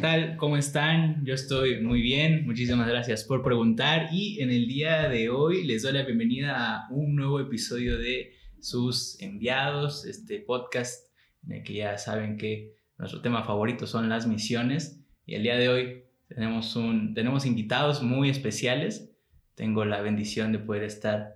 [0.00, 0.38] tal?
[0.38, 1.26] ¿Cómo están?
[1.26, 5.82] Yo estoy muy bien, muchísimas gracias por preguntar y en el día de hoy les
[5.82, 11.12] doy la bienvenida a un nuevo episodio de sus enviados, este podcast
[11.44, 15.58] en el que ya saben que nuestro tema favorito son las misiones y el día
[15.58, 19.10] de hoy tenemos, un, tenemos invitados muy especiales.
[19.54, 21.34] Tengo la bendición de poder estar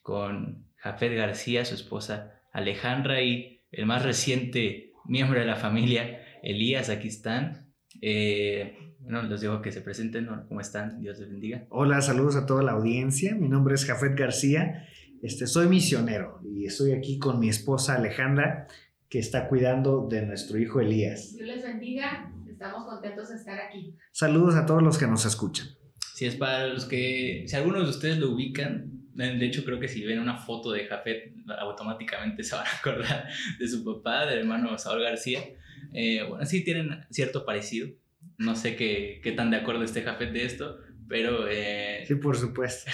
[0.00, 6.88] con Jafet García, su esposa Alejandra y el más reciente miembro de la familia, Elías,
[6.88, 7.65] aquí están.
[8.02, 11.00] Eh, bueno, les digo que se presenten, ¿cómo están?
[11.00, 11.66] Dios les bendiga.
[11.70, 13.34] Hola, saludos a toda la audiencia.
[13.34, 14.88] Mi nombre es Jafet García.
[15.22, 18.66] Este, soy misionero y estoy aquí con mi esposa Alejandra,
[19.08, 21.34] que está cuidando de nuestro hijo Elías.
[21.34, 22.32] Dios les bendiga.
[22.48, 23.94] Estamos contentos de estar aquí.
[24.12, 25.66] Saludos a todos los que nos escuchan.
[26.14, 29.88] Si es para los que, si algunos de ustedes lo ubican, de hecho creo que
[29.88, 34.40] si ven una foto de Jafet, automáticamente se van a acordar de su papá, del
[34.40, 35.40] hermano Saúl García.
[35.98, 37.88] Eh, bueno, sí tienen cierto parecido.
[38.36, 41.48] No sé qué, qué tan de acuerdo esté Jafet de esto, pero...
[41.48, 42.90] Eh, sí, por supuesto.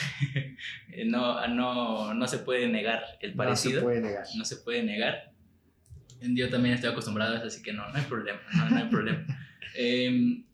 [1.06, 3.74] no, no, no se puede negar el parecido.
[3.74, 4.24] No se puede negar.
[4.36, 5.32] No se puede negar.
[6.20, 9.26] Yo también estoy acostumbrado a eso, así que no, no hay problema, no, hay problema.
[9.74, 10.44] Em,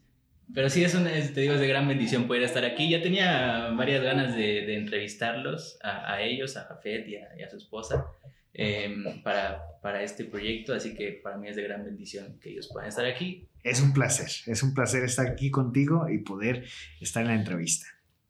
[0.55, 0.93] pero sí, es,
[1.35, 2.89] te digo, es de gran bendición poder estar aquí.
[2.89, 7.43] Ya tenía varias ganas de, de entrevistarlos, a, a, ellos, a Jafet y a, y
[7.43, 8.07] a su esposa.
[8.55, 12.69] Em, para, para este proyecto, así que para mí es de gran bendición que ellos
[12.73, 13.47] puedan estar aquí.
[13.63, 16.65] Es un placer, es un placer estar aquí contigo y poder
[17.01, 17.87] estar en la entrevista.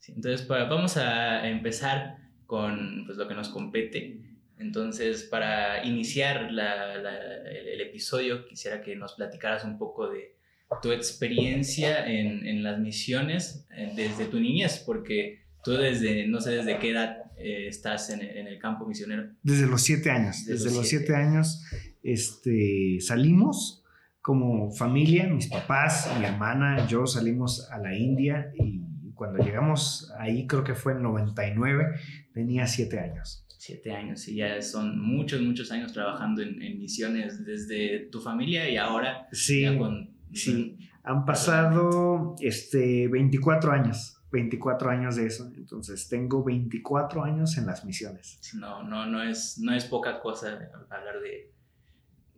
[0.09, 4.21] entonces, para, vamos a empezar con pues, lo que nos compete.
[4.59, 10.35] Entonces, para iniciar la, el, el, episodio, quisiera que nos platicaras un poco de
[10.83, 16.53] tu experiencia en, en las misiones eh, desde tu niñez, porque tú desde, no sé
[16.53, 19.29] desde qué edad eh, estás en, en, el campo misionero?
[19.43, 20.45] Desde los siete años.
[20.47, 21.65] Desde, los siete, años
[22.03, 23.85] este, salimos
[24.21, 28.83] como familia, mis papás, mi hermana, yo salimos a la India y
[29.15, 31.87] cuando llegamos ahí, creo que fue en 99,
[32.33, 33.45] tenía siete años.
[33.59, 38.71] Siete años, y ya son muchos, muchos años trabajando en, en misiones desde tu familia
[38.71, 44.18] y ahora sí, con, Sí, han pasado este, 24 años.
[44.31, 48.39] 24 años de eso, entonces tengo 24 años en las misiones.
[48.55, 51.53] No, no, no es, no es poca cosa hablar de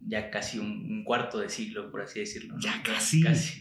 [0.07, 2.57] ya casi un, cuarto de siglo, por así decirlo.
[2.59, 3.61] Ya casi, casi,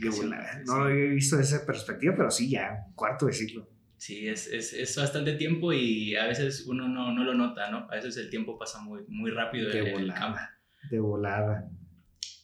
[0.65, 3.67] no lo he visto desde esa perspectiva, pero sí, ya un cuarto de siglo.
[3.97, 7.87] Sí, es, es, es bastante tiempo y a veces uno no, no, lo nota, ¿no?
[7.89, 10.57] A veces el tiempo pasa muy, muy rápido de volada,
[10.89, 11.69] De volada.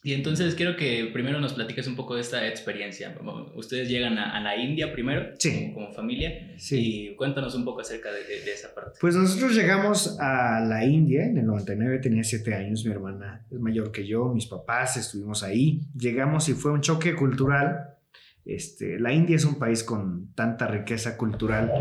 [0.06, 3.18] Y entonces quiero que primero nos platiques un poco de esta experiencia.
[3.56, 5.34] Ustedes llegan a, la India primero,
[5.74, 7.08] como, familia, sí.
[7.10, 9.00] y cuéntanos un poco acerca de, esa parte.
[9.00, 13.58] Pues nosotros llegamos a la India en el 99, tenía 7 años, mi hermana es
[13.58, 15.80] mayor que yo, mis papás estuvimos ahí.
[15.98, 17.96] Llegamos y fue un choque cultural.
[18.44, 21.72] Este, la India es un país con tanta riqueza cultural.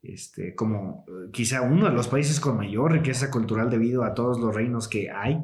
[0.00, 4.38] Este, como eh, quizá uno de los países con mayor riqueza cultural debido a todos
[4.38, 5.40] los reinos que hay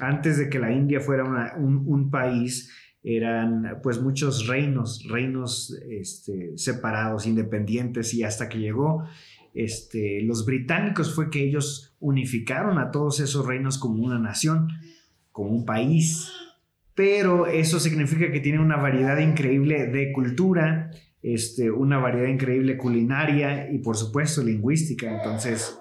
[0.00, 2.72] antes de que la India fuera un, país,
[3.02, 9.04] eran pues muchos reinos, reinos este, separados, independientes, y hasta que llegó
[9.54, 14.68] este, los británicos fue que ellos unificaron a todos esos reinos como una nación,
[15.32, 16.30] como un país,
[16.94, 20.90] pero eso significa que tiene una variedad increíble de cultura,
[21.22, 25.78] este, una variedad increíble culinaria y por supuesto lingüística, entonces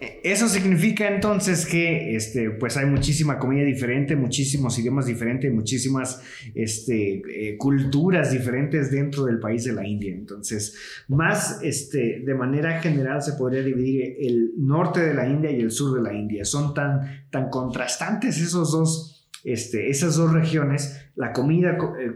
[0.00, 6.22] eso significa entonces que este, pues hay muchísima comida diferente, muchísimos idiomas diferentes, muchísimas
[6.54, 10.14] este, eh, culturas diferentes dentro del país de la India.
[10.14, 15.60] Entonces, más este, de manera general se podría dividir el norte de la India y
[15.60, 16.46] el sur de la India.
[16.46, 21.10] Son tan, tan contrastantes esos dos, este, esas dos regiones.
[21.14, 22.14] La comida, eh,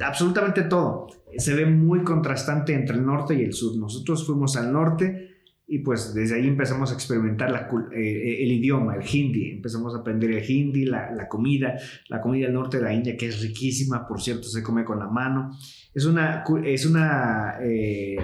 [0.00, 3.76] absolutamente todo, se ve muy contrastante entre el norte y el sur.
[3.76, 5.35] Nosotros fuimos al norte
[5.68, 9.50] y pues desde ahí empezamos a experimentar la, eh, el idioma, el hindi.
[9.50, 11.76] Empezamos a aprender el hindi, la, comida,
[12.08, 15.00] la comida del norte de la India, que es riquísima, por cierto, se come con
[15.00, 15.50] la mano.
[15.92, 18.16] Es una, es una eh,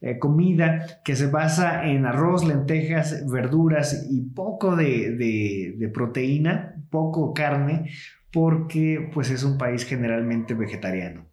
[0.00, 6.74] eh, comida que se basa en arroz, lentejas, verduras y poco de, de, de proteína,
[6.90, 7.90] poco carne,
[8.32, 11.26] porque pues es un país generalmente vegetariano.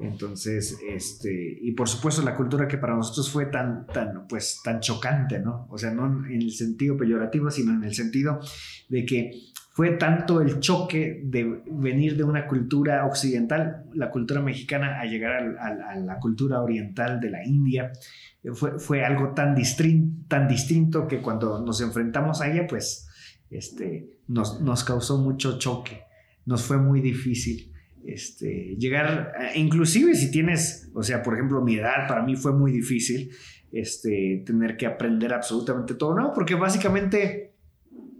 [0.00, 4.80] Entonces, este, y por supuesto la cultura que para nosotros fue tan, tan, pues, tan
[4.80, 5.66] chocante, ¿no?
[5.70, 8.40] O sea, no en el sentido peyorativo, sino en el sentido
[8.88, 9.30] de que
[9.74, 15.56] fue tanto el choque de venir de una cultura occidental, la cultura mexicana, a llegar
[15.58, 17.90] a, la cultura oriental de la India.
[18.52, 19.56] Fue, fue algo tan,
[20.28, 23.08] tan distinto que cuando nos enfrentamos a ella, pues
[23.48, 26.02] este, nos, nos causó mucho choque,
[26.44, 27.71] nos fue muy difícil.
[28.06, 32.72] Este, llegar, inclusive si tienes, o sea, por ejemplo, mi edad para mí fue muy
[32.72, 33.30] difícil,
[33.72, 36.32] este, tener que aprender absolutamente todo, ¿no?
[36.32, 37.52] Porque básicamente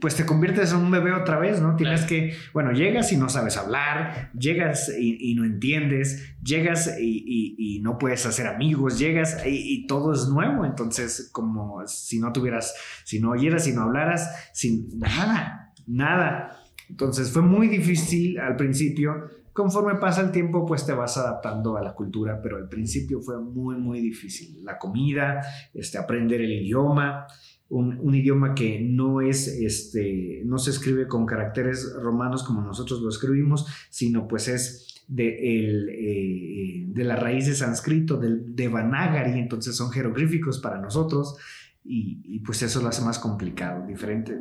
[0.03, 1.77] pues te conviertes en un bebé otra vez, ¿no?
[1.77, 7.99] Tienes que, bueno, llegas y no sabes hablar, llegas y, no entiendes, llegas y, no
[7.99, 12.75] puedes hacer amigos, llegas y, todo es nuevo, entonces como si no tuvieras,
[13.05, 16.59] si no oyeras, si no hablaras, sin nada, nada.
[16.91, 19.31] Entonces fue muy difícil al principio.
[19.53, 23.39] Conforme pasa el tiempo, pues te vas adaptando a la cultura, pero al principio fue
[23.39, 24.65] muy, muy difícil.
[24.65, 25.43] La comida,
[25.75, 27.27] este, aprender el idioma,
[27.69, 33.09] un, idioma que no es, este, no se escribe con caracteres romanos como nosotros lo
[33.09, 39.91] escribimos, sino pues es de, eh, de la raíz de sánscrito, del Devanagari, entonces son
[39.91, 41.37] jeroglíficos para nosotros.
[41.85, 44.41] Y, pues eso lo hace más complicado, diferente.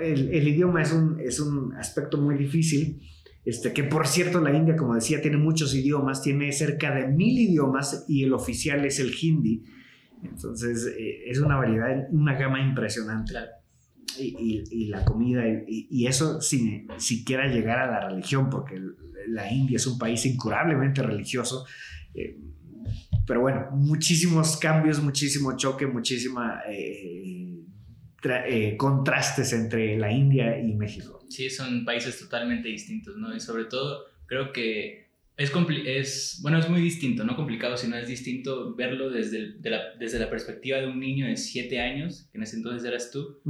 [0.00, 0.92] El, idioma es
[1.40, 3.02] un aspecto muy difícil,
[3.44, 7.38] este, que por cierto la India, como decía, tiene muchos idiomas, tiene cerca de mil
[7.38, 9.64] idiomas y el oficial es el hindi.
[10.22, 13.34] Entonces, eh, es una variedad, una gama impresionante.
[14.20, 18.80] Y, la comida, y, eso sin siquiera llegar a la religión, porque
[19.28, 21.66] la India es un país incurablemente religioso.
[22.14, 22.36] Eh,
[23.26, 31.17] pero bueno, muchísimos cambios, muchísimo choque, muchísima eh, contrastes entre la India y México.
[31.28, 33.34] Sí, son países totalmente distintos, ¿no?
[33.34, 35.08] Y sobre todo, creo que
[35.38, 35.52] es,
[35.86, 40.28] es, bueno, es muy distinto, no complicado, sino es distinto verlo desde, la, desde la
[40.28, 43.40] perspectiva de un niño de 7 años, que en ese entonces eras tú,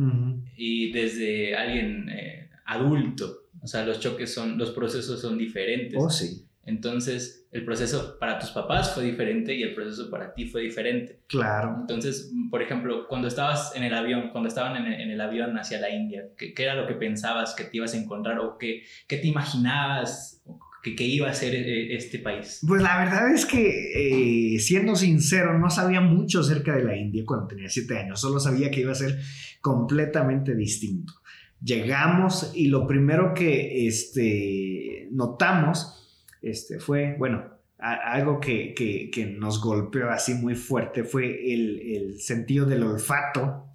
[0.57, 3.45] y desde alguien eh, adulto.
[3.63, 5.99] O sea, los choques son, los procesos son diferentes.
[5.99, 6.48] Oh, sí.
[6.69, 11.21] Entonces, el proceso para tus papás fue diferente y el proceso para ti fue diferente.
[11.27, 11.77] Claro.
[11.81, 15.59] Entonces, por ejemplo, cuando estabas en el avión, cuando estaban en el, en el avión
[15.59, 18.59] hacia la India, ¿qué, ¿qué, era lo que pensabas que te ibas a encontrar o
[18.59, 20.43] qué, qué te imaginabas?
[20.83, 22.61] que, iba a ser eh, este país?
[22.67, 27.25] Pues la verdad es que, eh, siendo sincero, no sabía mucho acerca de la India
[27.27, 29.19] cuando tenía siete años, solo sabía que iba a ser
[29.61, 31.15] completamente distinto.
[31.61, 35.99] Llegamos y lo primero que este, notamos
[36.43, 37.45] este, fue, bueno,
[37.79, 43.71] algo que, que, nos golpeó así muy fuerte fue el, el sentido del olfato.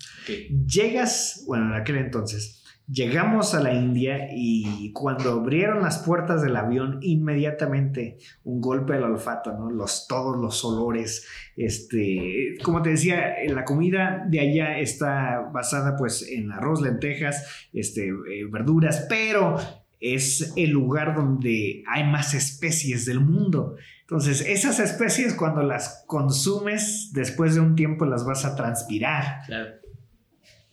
[0.68, 6.58] Llegas, bueno, en aquel entonces, Llegamos a la India y cuando abrieron las puertas del
[6.58, 9.72] avión, inmediatamente un golpe al olfato, ¿no?
[9.72, 11.26] Los, todos los olores,
[11.56, 18.10] este, como te decía, la comida de allá está basada pues en arroz, lentejas, este,
[18.10, 19.56] eh, verduras, pero
[20.04, 23.78] es el lugar donde hay más especies del mundo.
[24.02, 29.42] Entonces, esas especies cuando las consumes, después de un tiempo las vas a transpirar.
[29.46, 29.84] Claro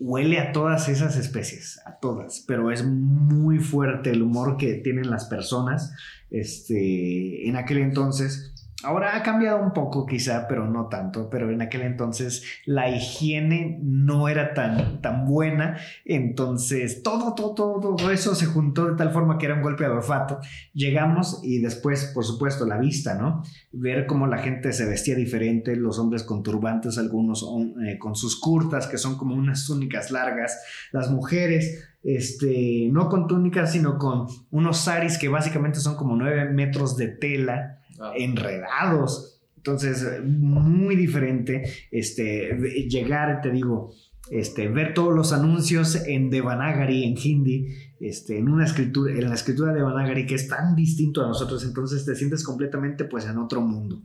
[0.01, 5.11] huele a todas esas especies, a todas, pero es muy fuerte el humor que tienen
[5.11, 5.93] las personas.
[6.31, 8.50] Este, en aquel entonces,
[8.83, 13.79] Ahora ha cambiado un poco quizá, pero no tanto, pero en aquel entonces la higiene
[13.83, 19.37] no era tan, tan buena, entonces todo, todo, todo, eso se juntó de tal forma
[19.37, 20.41] que era un golpe de olfato.
[20.73, 23.43] Llegamos y después, por supuesto, la vista, ¿no?
[23.73, 27.47] Ver cómo la gente se vestía diferente, los hombres con turbantes, algunos
[27.87, 30.59] eh, con sus curtas, que son como unas túnicas largas,
[30.93, 36.47] las mujeres este, no con túnicas, sino con unos saris que básicamente son como nueve
[36.47, 37.80] metros de tela
[38.17, 39.41] enredados.
[39.57, 43.93] Entonces, muy diferente este, llegar, te digo,
[44.31, 47.67] este, ver todos los anuncios en Devanagari, en hindi,
[47.99, 51.65] este, en una escritura, en la escritura de Devanagari que es tan distinto a nosotros,
[51.65, 54.03] entonces te sientes completamente pues en otro mundo.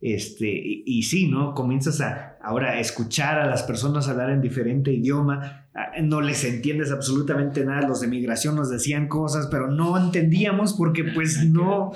[0.00, 1.54] Este, y, sí, ¿no?
[1.54, 5.68] Comienzas a ahora escuchar a las personas hablar en diferente idioma,
[6.02, 11.04] no les entiendes absolutamente nada, los de migración nos decían cosas, pero no entendíamos porque
[11.04, 11.92] pues no,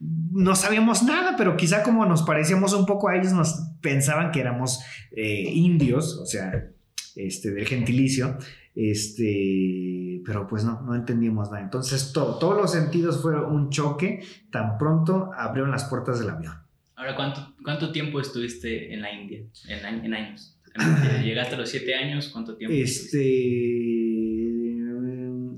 [0.00, 4.40] no sabíamos nada, pero quizá como nos parecíamos un poco a ellos, nos pensaban que
[4.40, 4.80] éramos
[5.12, 6.70] eh, indios, o sea,
[7.16, 8.38] este, del gentilicio,
[8.74, 11.62] este, pero pues no, no entendíamos nada.
[11.62, 16.54] Entonces, todos los sentidos fueron un choque, tan pronto abrieron las puertas del avión.
[16.96, 19.42] Ahora, ¿cuánto, cuánto tiempo estuviste en la India?
[19.68, 20.58] En, en años.
[21.22, 22.28] ¿Llegaste a los siete años?
[22.28, 22.74] ¿Cuánto tiempo?
[22.76, 23.93] Este,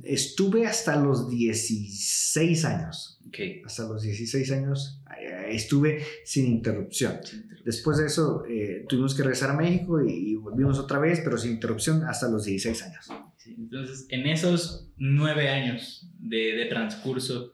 [0.08, 3.20] estuve hasta los 16 años.
[3.28, 3.62] Okay.
[3.64, 7.18] Hasta los 16 años eh, estuve sin interrupción.
[7.64, 11.52] Después de eso eh, tuvimos que regresar a México y, volvimos otra vez, pero sin
[11.52, 13.08] interrupción hasta los 16 años.
[13.46, 17.52] entonces, en esos nueve años de, de transcurso,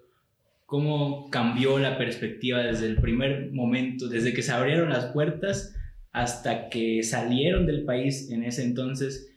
[0.66, 5.74] cómo cambió la perspectiva desde el primer momento, desde que se abrieron las puertas
[6.12, 9.32] hasta que salieron del país en ese entonces,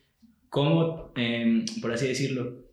[0.50, 2.65] cómo, em, por así decirlo,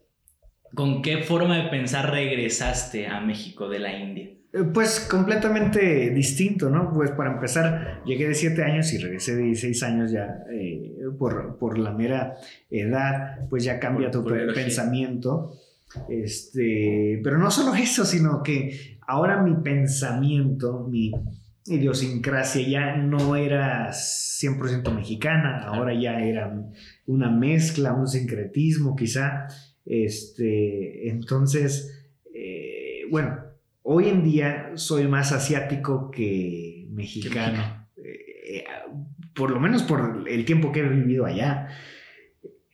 [0.75, 4.31] con qué forma de pensar regresaste a México de la India.
[4.52, 6.93] Eh, Pues completamente distinto, ¿no?
[6.93, 11.57] Pues para empezar, llegué de 7 años y regresé de 16 años ya eh, por,
[11.59, 12.35] por la mera
[12.71, 15.52] edad, pues ya cambia Por- tu por pensamiento.
[16.09, 21.12] Este, pero no solo eso, sino que ahora mi pensamiento, mi
[21.67, 26.55] idiosincrasia ya no era 100% mexicana, ahora ya era
[27.07, 29.47] una mezcla, un sincretismo quizá.
[29.85, 33.39] Este, entonces, eh, bueno,
[33.83, 37.89] hoy en día soy más asiático que mexicano.
[37.97, 38.65] Eh,
[39.35, 41.69] por lo menos por el tiempo que he vivido allá.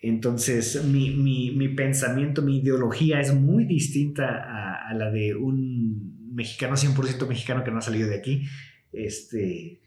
[0.00, 6.32] Entonces, mi, mi- mi pensamiento, mi ideología es muy distinta a, a la de un
[6.34, 8.44] mexicano, 100% mexicano que no ha salido de aquí.
[8.92, 9.80] Este,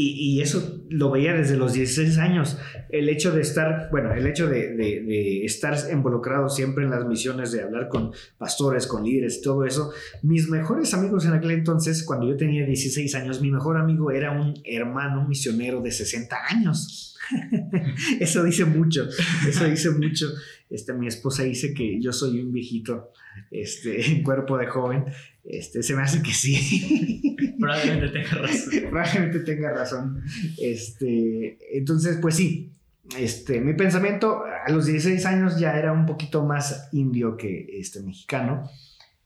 [0.00, 2.56] y, eso lo veía desde los 16 años.
[2.90, 7.52] El hecho de estar, bueno, el hecho de- de estar involucrado siempre en las misiones,
[7.52, 9.92] de hablar con pastores, con líderes, todo eso.
[10.22, 14.30] Mis mejores amigos en aquel entonces, cuando yo tenía 16 años, mi mejor amigo era
[14.32, 17.04] un hermano misionero de 60 años.
[18.20, 19.06] eso dice mucho,
[19.48, 20.28] eso dice mucho.
[20.70, 23.12] Este, mi esposa dice que yo soy un viejito
[23.50, 25.04] este, en cuerpo de joven.
[25.44, 27.36] Este, se me hace que sí.
[27.58, 28.72] Probablemente tenga razón.
[28.90, 30.22] Probablemente tenga razón.
[30.58, 32.72] Este, entonces, pues sí,
[33.16, 38.02] este, mi pensamiento a los 16 años ya era un poquito más indio que este,
[38.02, 38.68] mexicano.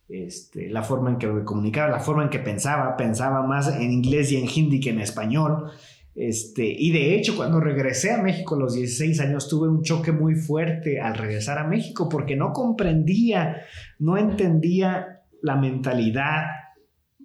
[0.08, 3.90] Este, la forma en que me comunicaba, la forma en que pensaba, pensaba más en
[3.90, 5.72] inglés y en hindi que en español.
[6.14, 10.12] Este, y de hecho, cuando regresé a México a los 16 años, tuve un choque
[10.12, 13.62] muy fuerte al regresar a México porque no comprendía,
[13.98, 16.44] no entendía la mentalidad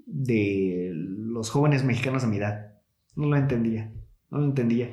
[0.06, 2.74] de los jóvenes mexicanos a mi edad.
[3.16, 3.92] No lo entendía.
[4.30, 4.90] No lo entendía.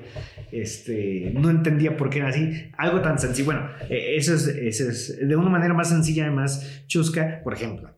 [0.53, 2.71] Este, no entendía por qué era así.
[2.77, 3.47] Algo tan sencillo.
[3.47, 7.41] Bueno, eh, eso es, eso es de una manera más sencilla y más chusca.
[7.43, 7.97] Por ejemplo,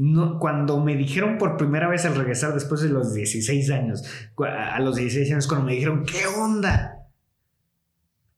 [0.00, 4.04] no, cuando me dijeron por primera vez al regresar después de los 16 años,
[4.46, 6.98] a los 16 años, cuando me dijeron, ¿qué onda?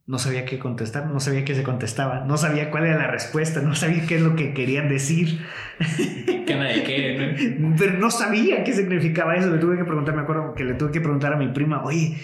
[0.07, 3.61] No sabía qué contestar, no sabía qué se contestaba, no sabía cuál era la respuesta,
[3.61, 5.38] no sabía qué es lo que querían decir.
[6.47, 7.57] ¿Qué onda de qué?
[7.61, 7.76] no?
[7.79, 9.50] Pero no sabía qué significaba eso.
[9.50, 12.17] Le tuve que preguntar, me acuerdo que le tuve que preguntar a mi prima, oye,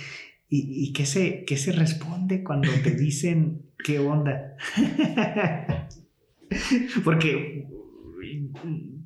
[0.49, 4.57] ¿y, y qué, se, qué se responde cuando te dicen qué onda?
[7.05, 7.67] Porque,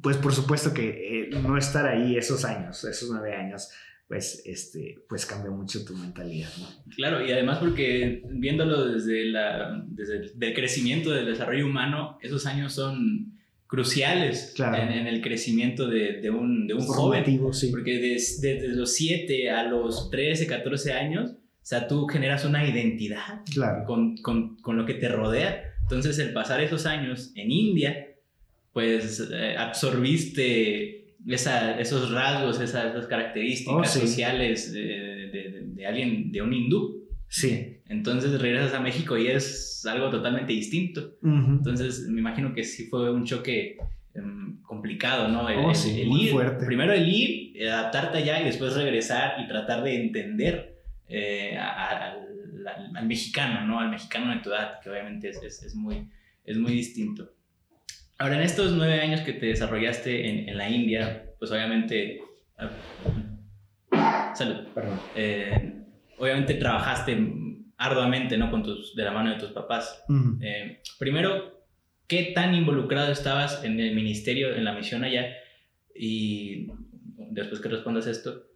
[0.02, 3.68] pues por supuesto que eh, no estar ahí esos años, esos nueve años,
[4.08, 6.66] pues, este, pues cambia mucho tu mentalidad, ¿no?
[6.96, 12.72] Claro, y además porque viéndolo desde, la, desde el crecimiento del desarrollo humano, esos años
[12.72, 13.38] son
[13.68, 14.82] cruciales Claro.
[14.82, 17.24] en, en el crecimiento de, de un, de un joven.
[17.52, 17.68] Sí.
[17.70, 21.36] Porque des- desde los 7 a los 13, 14 años, o
[21.70, 23.84] sea, tú generas una identidad Claro.
[23.86, 25.62] con, con, con lo que te rodea.
[25.82, 28.08] Entonces, el pasar esos años en India,
[28.72, 34.00] pues eh, absorbiste esa- esos rasgos, esas, esas características Oh, sí.
[34.00, 37.08] sociales de, de- de- alguien, de un hindú.
[37.28, 37.76] Sí.
[37.88, 41.16] Entonces regresas a México y es algo totalmente distinto.
[41.22, 41.52] Ujú.
[41.52, 43.76] Entonces me imagino que sí fue un choque
[44.14, 45.48] em, complicado, ¿no?
[45.48, 46.66] El, Oh, el- sí, el muy ir, fuerte.
[46.66, 50.76] primero el ir, adaptarte allá y después regresar y tratar de entender
[51.08, 52.18] eh, a- a- al,
[52.66, 53.80] al- al mexicano, ¿no?
[53.80, 56.08] Al mexicano de tu edad, que obviamente es, es- es muy,
[56.44, 57.32] es muy distinto.
[58.20, 62.20] Ahora, en estos nueve años que te desarrollaste en, en la India, pues obviamente...
[62.58, 64.66] ah, salud.
[64.74, 65.00] Perdón.
[65.16, 65.72] Eh,
[66.18, 67.16] obviamente trabajaste
[67.78, 68.50] arduamente, ¿no?
[68.50, 70.04] Con tus, de la mano de tus papás.
[70.10, 70.38] Ujú.
[70.42, 71.64] Eh, primero,
[72.06, 75.34] ¿qué tan involucrado estabas en el ministerio, en la misión allá?
[75.94, 76.66] Y
[77.30, 78.48] después que respondas esto,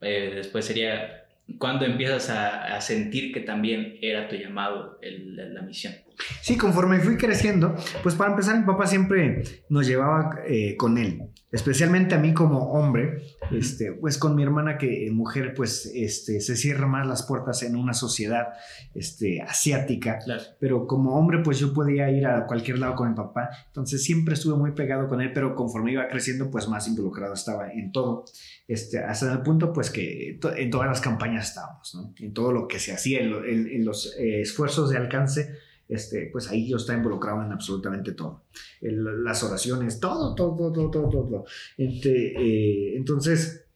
[0.00, 1.24] eh, después sería,
[1.58, 5.94] ¿cuándo empiezas a, a sentir que también era tu llamado el- la, la misión?
[6.42, 11.22] Sí, conforme fui creciendo, pues para empezar mi papá siempre nos llevaba eh, con él,
[11.52, 13.22] especialmente a mí como hombre,
[13.52, 17.62] este, pues con mi hermana que eh, mujer pues este, se cierra más las puertas
[17.62, 18.48] en una sociedad
[18.94, 20.42] este, asiática, Claro.
[20.60, 24.34] pero como hombre pues yo podía ir a cualquier lado con mi papá, entonces siempre
[24.34, 28.24] estuve muy pegado con él, pero conforme iba creciendo pues más involucrado estaba en todo,
[28.66, 32.12] este, hasta el punto pues que to- en todas las campañas estábamos, ¿no?
[32.18, 35.54] en todo lo que se hacía, en, lo- en- en los eh, esfuerzos de alcance
[35.88, 38.44] este, pues ahí yo estaba involucrado en absolutamente todo.
[38.80, 41.44] El- las oraciones, todo, todo, todo, todo, todo.
[41.76, 43.66] Este, eh, entonces,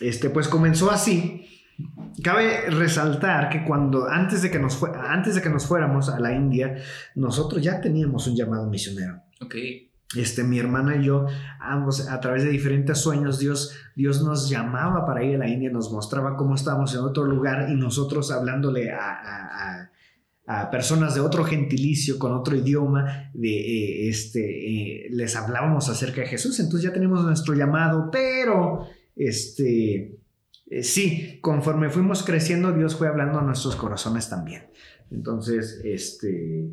[0.00, 1.46] este, pues comenzó así.
[2.22, 6.34] Cabe resaltar que cuando, antes de que, nos antes de que nos fuéramos a la
[6.34, 6.76] India,
[7.14, 9.22] nosotros ya teníamos un llamado misionero.
[9.40, 9.54] Ok.
[10.16, 11.26] Este, mi hermana y yo,
[11.60, 15.70] ambos, a través de diferentes sueños, Dios, Dios nos llamaba para ir a la India,
[15.70, 19.46] nos mostraba cómo estábamos en otro lugar y nosotros hablándole a, a-
[19.80, 19.90] a-
[20.52, 26.22] a personas de otro gentilicio, con otro idioma, de, eh, este, eh, les hablábamos acerca
[26.22, 26.58] de Jesús.
[26.58, 30.18] Entonces ya tenemos nuestro llamado, pero este,
[30.68, 34.64] eh, sí, conforme fuimos creciendo, Dios fue hablando a nuestros corazones también.
[35.12, 36.68] Entonces, este,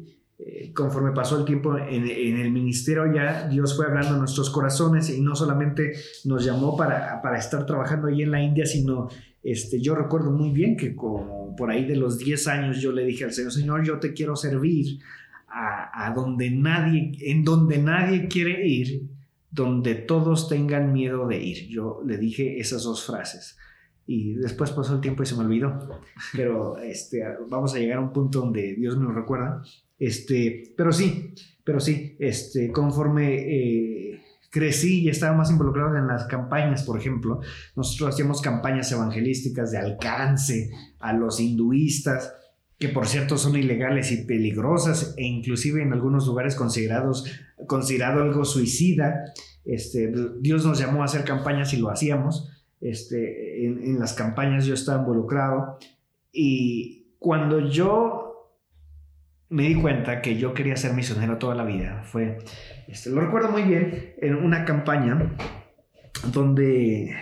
[0.74, 5.22] conforme pasó el tiempo en, el ministerio, ya Dios fue hablando a nuestros corazones y
[5.22, 5.94] no solamente
[6.26, 9.10] nos llamó para, para estar trabajando ahí en la India, sino
[9.48, 13.06] este, yo recuerdo muy bien que como por ahí de los 10 años yo le
[13.06, 15.00] dije al Señor, Señor, yo te quiero servir
[15.48, 19.04] a, donde nadie, en donde nadie quiere ir,
[19.50, 21.70] donde todos tengan miedo de ir.
[21.70, 23.58] Yo le dije esas dos frases.
[24.06, 26.02] Y después pasó el tiempo y se me olvidó.
[26.34, 29.64] Pero este, vamos a llegar a un punto donde Dios me lo recuerda.
[29.98, 34.07] Este, pero sí, pero sí, este, conforme eh,
[34.58, 37.42] crecí y estaba más involucrado en las campañas, por ejemplo.
[37.76, 42.34] Nosotros hacíamos campañas evangelísticas de alcance a los hinduistas,
[42.80, 47.26] que por cierto son ilegales y peligrosas e inclusive en algunos lugares considerados
[47.68, 49.34] considerado algo suicida.
[49.66, 52.50] Este, Dios nos llamó a hacer campañas y lo hacíamos.
[52.80, 55.80] Este, en, en las campañas yo estaba involucrado
[56.32, 58.28] y cuando yo
[59.50, 62.04] me di cuenta que yo quería ser misionero toda la vida.
[62.04, 62.40] Fue,
[62.88, 65.36] este, lo recuerdo muy bien, en una campaña
[66.32, 67.16] donde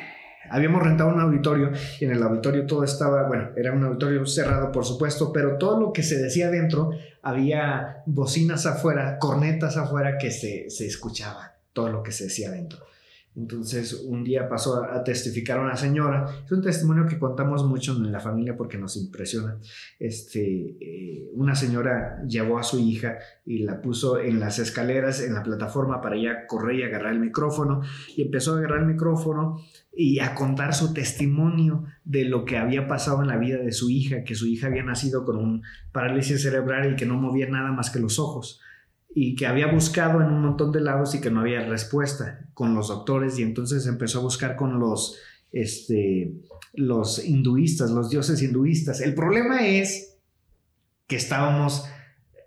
[0.50, 4.72] habíamos rentado un auditorio y en el auditorio todo estaba, bueno, era un auditorio cerrado
[4.72, 6.92] por supuesto, pero todo lo que se decía dentro,
[7.22, 12.80] había bocinas afuera, cornetas afuera que se, se escuchaba, todo lo que se decía dentro.
[13.36, 16.26] Entonces, un día pasó a, testificar una señora.
[16.46, 19.58] Es un testimonio que contamos mucho en la familia porque nos impresiona.
[20.00, 25.34] Este, eh, una señora llevó a su hija y la puso en las escaleras, en
[25.34, 27.82] la plataforma para ella correr y agarrar el micrófono.
[28.16, 29.60] Y empezó a agarrar el micrófono
[29.94, 33.90] y a contar su testimonio de lo que había pasado en la vida de su
[33.90, 37.72] hija, que su hija había nacido con un parálisis cerebral y que no movía nada
[37.74, 38.62] más que los ojos
[39.18, 42.76] y que había buscado en un montón de lados y que no había respuesta con
[42.76, 45.18] los doctores y entonces empezó a buscar con los,
[45.54, 46.34] este,
[46.74, 49.00] los hinduistas, los dioses hinduistas.
[49.00, 50.18] El problema es
[51.08, 51.86] que estábamos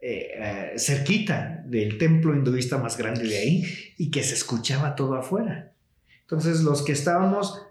[0.03, 3.65] eh, cerquita del templo hinduista más grande de ahí
[3.97, 5.73] y que se escuchaba todo afuera.
[6.21, 7.63] Entonces los que estábamos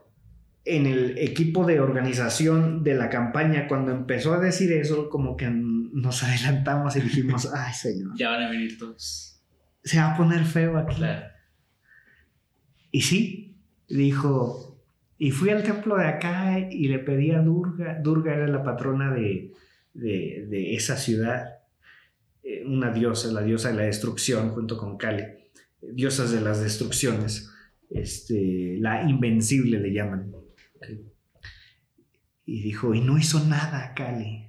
[0.66, 5.46] en el equipo de organización de la campaña, cuando empezó a decir eso, como que
[5.98, 8.12] nos adelantamos y dijimos, ay señor.
[8.16, 9.42] Ya van a venir todos.
[9.84, 11.02] Se va a poner feo aquí.
[12.92, 13.58] Y sí,
[13.90, 14.80] dijo,
[15.18, 19.14] y fui al templo de acá y le pedí a Durga, Durga era la patrona
[19.14, 19.54] de,
[19.94, 21.62] de, esa ciudad,
[22.44, 25.24] eh, una diosa, la diosa de la destrucción junto con Kali,
[25.82, 27.52] diosas de las destrucciones,
[27.90, 30.32] este, la invencible le llaman.
[32.46, 34.47] Y dijo, y no hizo nada, Cali.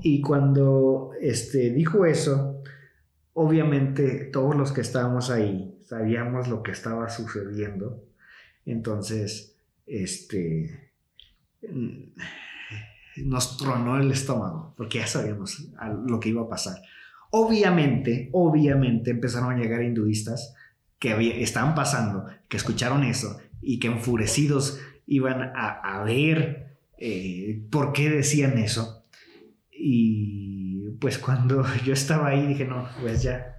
[0.00, 2.62] Y cuando este, dijo eso,
[3.34, 8.02] obviamente todos los que estábamos ahí sabíamos lo que estaba sucediendo.
[8.64, 10.92] Entonces, este,
[13.16, 15.68] nos tronó el estómago, porque ya sabíamos
[16.06, 16.76] lo que iba a pasar.
[17.30, 20.54] Obviamente, obviamente empezaron a llegar hinduistas
[20.98, 28.08] que estaban pasando, que escucharon eso y que enfurecidos iban a, ver eh, por qué
[28.10, 29.01] decían eso.
[29.84, 33.56] Y pues cuando yo estaba ahí dije, no, pues ya,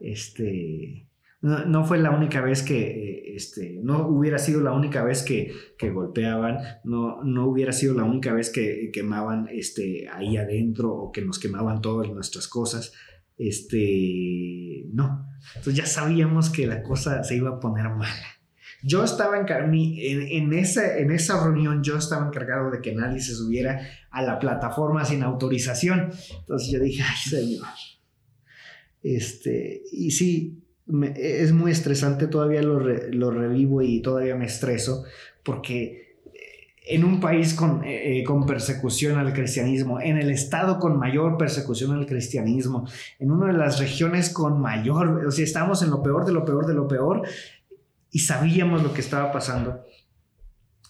[0.00, 1.08] este,
[1.40, 5.52] no, fue la única vez que, este, no hubiera sido la única vez que,
[5.92, 11.22] golpeaban, no, no hubiera sido la única vez que quemaban este, ahí adentro o que
[11.22, 12.92] nos quemaban todas nuestras cosas.
[13.36, 15.24] Este, no.
[15.54, 18.37] Entonces ya sabíamos que la cosa se iba a poner mala.
[18.82, 23.34] Yo estaba en, en, esa, en esa reunión, yo estaba encargado de que nadie se
[23.34, 26.10] subiera a la plataforma sin autorización.
[26.40, 27.66] Entonces yo dije, ay, señor.
[29.02, 30.62] Este, y sí,
[31.16, 35.04] es muy estresante, todavía lo, lo, revivo y todavía me estreso,
[35.42, 36.08] porque
[36.88, 41.36] en un país con, eh, eh, con persecución al cristianismo, en el estado con mayor
[41.36, 42.88] persecución al cristianismo,
[43.18, 46.44] en una de las regiones con mayor, o sea, estamos en lo peor de lo
[46.44, 47.22] peor de lo peor,
[48.10, 49.84] y sabíamos lo que estaba pasando.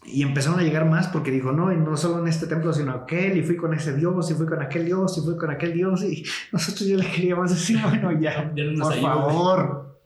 [0.05, 2.93] Y empezaron a llegar más porque dijo, no, y no solo en este templo, sino
[2.93, 5.75] aquel, y fui con ese Dios, y fui con aquel Dios, y fui con aquel
[5.75, 10.01] Dios, y nosotros ya le queríamos decir, bueno, ya, por favor.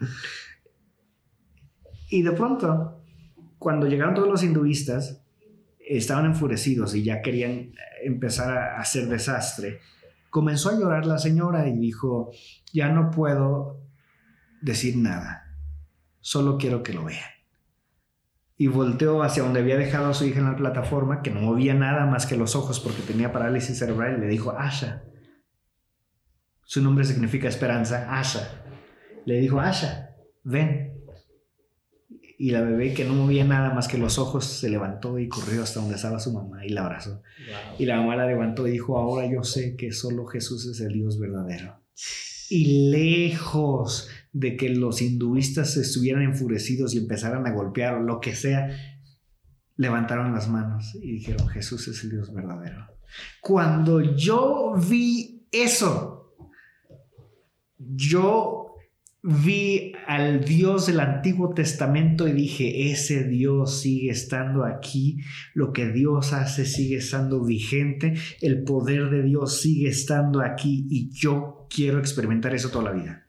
[2.08, 3.02] Y de pronto,
[3.58, 5.22] cuando llegaron todos los hinduistas,
[5.78, 7.72] estaban enfurecidos y ya querían
[8.02, 9.80] empezar a hacer desastre.
[10.30, 12.30] Comenzó a llorar la señora y dijo,
[12.72, 13.80] ya no puedo
[14.62, 15.41] decir nada
[16.22, 17.30] solo quiero que lo vean.
[18.56, 21.74] Y volteó hacia donde había dejado a su hija en la plataforma, que no movía
[21.74, 25.02] nada más que los ojos porque tenía parálisis cerebral, y le dijo, Asha,
[26.64, 28.64] su nombre significa esperanza, Asha.
[29.26, 30.92] Le dijo, Asha, ven.
[32.38, 35.62] Y la bebé que no movía nada más que los ojos se levantó y corrió
[35.62, 37.22] hasta donde estaba su mamá y la abrazó.
[37.78, 40.92] Y la mamá la levantó y dijo, ahora yo sé que solo Jesús es el
[40.92, 41.80] Dios verdadero.
[42.48, 48.34] Y lejos de que los hinduistas estuvieran enfurecidos y empezaran a golpear o lo que
[48.34, 48.70] sea,
[49.76, 52.86] levantaron las manos y dijeron, Jesús es el Dios verdadero.
[53.40, 56.34] Cuando yo vi eso,
[57.78, 58.62] yo
[59.22, 65.18] vi al Dios del Antiguo Testamento y dije, ese Dios sigue estando aquí,
[65.54, 71.10] lo que Dios hace sigue estando vigente, el poder de Dios sigue estando aquí y
[71.10, 73.21] yo quiero experimentar eso toda la vida.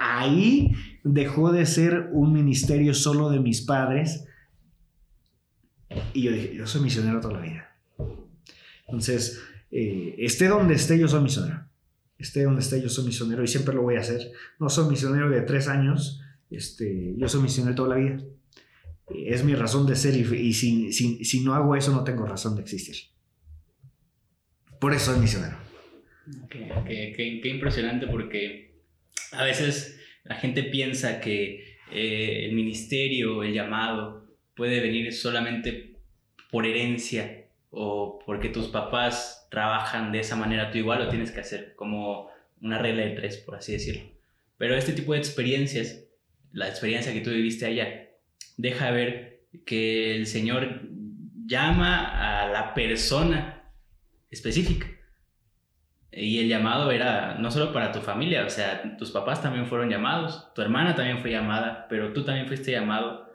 [0.00, 0.72] Ahí
[1.04, 4.24] dejó de ser un ministerio solo de mis padres
[6.12, 7.76] y yo dije, yo soy misionero toda la vida.
[8.86, 11.68] Entonces, eh, esté donde esté, yo soy misionero
[12.18, 14.32] esté donde esté, yo soy misionero y siempre lo voy a hacer.
[14.58, 18.20] No soy misionero de tres años, este, yo soy misionero toda la vida.
[19.08, 22.62] Es mi razón de ser y, si, si, no hago eso no tengo razón de
[22.62, 22.96] existir.
[24.80, 25.56] Por eso soy misionero.
[26.50, 28.67] Qué, impresionante porque
[29.32, 35.96] a veces la gente piensa que eh, el ministerio, el llamado, puede venir solamente
[36.50, 41.40] por herencia o porque tus papás trabajan de esa manera, tú igual lo tienes que
[41.40, 42.28] hacer, como
[42.60, 44.02] una regla de tres, por así decirlo.
[44.56, 46.04] Pero este tipo de experiencias,
[46.52, 48.10] la experiencia que tú viviste allá,
[48.56, 50.82] deja ver que el Señor
[51.46, 53.72] llama a la persona
[54.30, 54.86] específica.
[56.10, 59.90] Y el llamado era no solo para tu familia, o sea, tus papás también fueron
[59.90, 63.30] llamados, tu hermana también fue llamada, pero tú también fuiste llamado,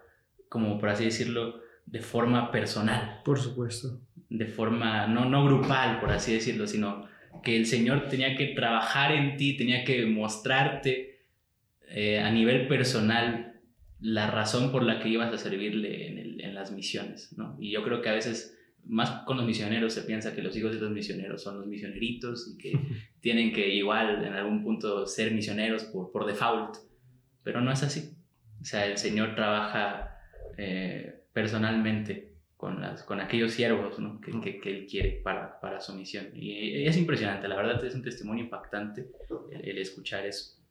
[0.49, 3.21] como por así decirlo, de forma personal.
[3.23, 3.99] Por supuesto
[4.33, 7.07] de forma no, no grupal, por así decirlo, sino
[7.43, 11.19] que el Señor tenía que trabajar en ti, tenía que mostrarte
[11.87, 13.61] eh, a nivel personal
[13.99, 17.55] la razón por la que ibas a servirle en, en, las misiones, ¿no?
[17.59, 20.73] Y yo creo que a veces, más con los misioneros, se piensa que los hijos
[20.73, 22.73] de los misioneros son los misioneritos y que
[23.21, 26.77] tienen que igual en algún punto ser misioneros por, por default,
[27.43, 28.15] pero no es así.
[28.61, 30.17] O sea, el Señor trabaja
[30.57, 34.21] eh, personalmente con, las, con aquellos siervos ¿no?
[34.21, 36.27] que, que, que, él quiere para, para, su misión.
[36.33, 39.09] Y es impresionante, la verdad es un testimonio impactante
[39.51, 40.61] el, escuchar eso.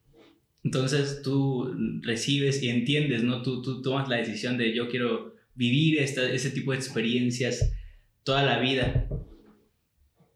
[0.65, 3.43] Entonces tú recibes y entiendes, ¿no?
[3.43, 7.73] Tú, tú tomas la decisión de yo quiero vivir esta, ese tipo de experiencias
[8.25, 9.07] toda la vida.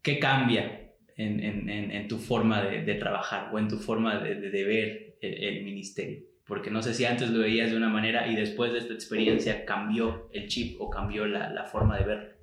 [0.01, 4.35] ¿Qué cambia en, en, en tu forma de, de, trabajar o en tu forma de,
[4.35, 6.27] de ver el, el ministerio?
[6.47, 9.65] porque no sé si antes lo veías de una manera y después de esta experiencia
[9.65, 12.37] cambió el chip o cambió la, la forma de ver.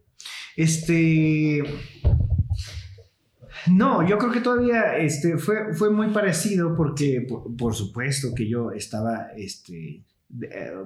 [0.57, 1.64] Este...
[3.66, 7.26] No, yo creo que todavía este, fue, fue muy parecido porque,
[7.57, 10.04] por, supuesto, que yo estaba este,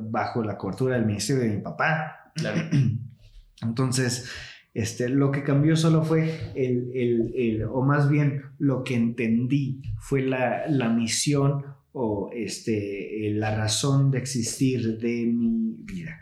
[0.01, 2.33] bajo la cobertura del ministerio de mi papá.
[2.37, 2.69] Claro.
[3.63, 4.31] Entonces,
[4.75, 9.83] este, lo que cambió solo fue el, el, el, o más bien lo que entendí
[9.99, 16.17] fue la, la misión o este, eh, la razón de existir de mi vida.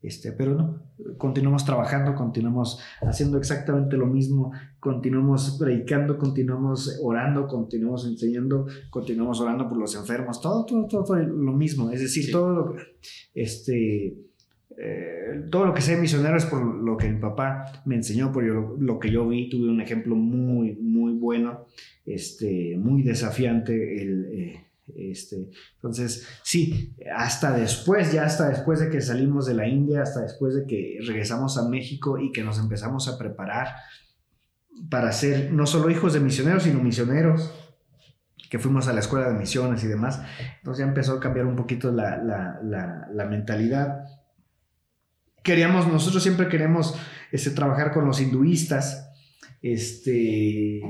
[0.00, 0.82] Este, pero no,
[1.16, 9.68] continuamos trabajando, continuamos haciendo exactamente lo mismo, continuamos predicando, continuamos orando, continuamos enseñando, continuamos orando
[9.68, 11.90] por los enfermos, todo, todo, todo, lo mismo.
[11.90, 12.82] Es decir, todo lo que,
[13.34, 14.27] este,
[14.80, 18.44] eh, todo lo que sea misionero es por lo que mi papá me enseñó, por
[18.44, 21.66] lo, que yo vi, tuve un ejemplo muy, muy bueno,
[22.06, 29.00] este, muy desafiante, el, eh, este, entonces, sí, hasta después, ya hasta después de que
[29.00, 33.08] salimos de la India, hasta después de que regresamos a México y que nos empezamos
[33.08, 33.68] a preparar
[34.90, 37.52] para ser no solo hijos de misioneros, sino misioneros,
[38.50, 40.22] que fuimos a la escuela de misiones y demás,
[40.58, 44.04] entonces ya empezó a cambiar un poquito la, la, la, mentalidad.
[45.48, 46.94] Queríamos, nosotros siempre queremos
[47.32, 49.10] este, trabajar con los hinduistas,
[49.62, 50.82] este,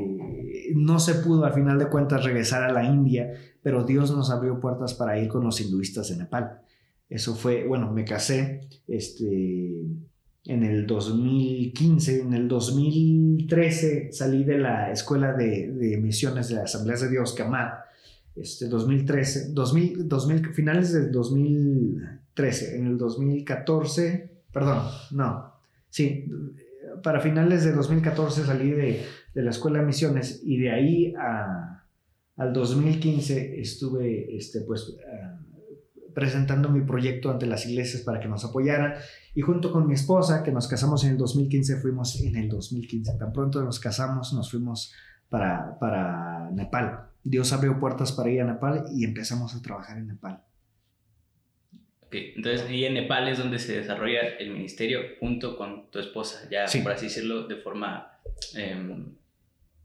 [0.74, 4.60] no se pudo al final de cuentas regresar a la India pero Dios nos abrió
[4.60, 6.62] puertas para ir con los hinduistas en Nepal.
[7.08, 9.82] Eso fue, bueno, me casé este,
[10.46, 16.62] en el 2015, en el 2013 salí de la escuela de, de misiones de la
[16.62, 17.72] Asambleas de Dios, Kamad,
[18.36, 25.52] este, 2013, 2000, 2000, finales del 2013, en el 2014, perdón, no,
[25.88, 26.26] sí,
[27.02, 31.14] para finales de 2014 salí de, de la escuela de misiones y de ahí
[32.36, 35.40] al 2015 estuve este, pues, ah,
[36.14, 38.94] presentando mi proyecto ante las iglesias para que nos apoyaran
[39.34, 43.18] y junto con mi esposa, que nos casamos en el 2015, fuimos en el 2015.
[43.18, 44.92] Tan pronto nos casamos, nos fuimos
[45.28, 47.10] para, para Nepal.
[47.22, 50.42] Dios abrió puertas para ir a Nepal y empezamos a trabajar en Nepal.
[52.08, 52.32] Okay.
[52.36, 56.64] Entonces, y en Nepal es donde se desarrolla el ministerio junto con tu esposa, ya
[56.82, 58.18] por así decirlo, de forma,
[58.54, 59.12] em,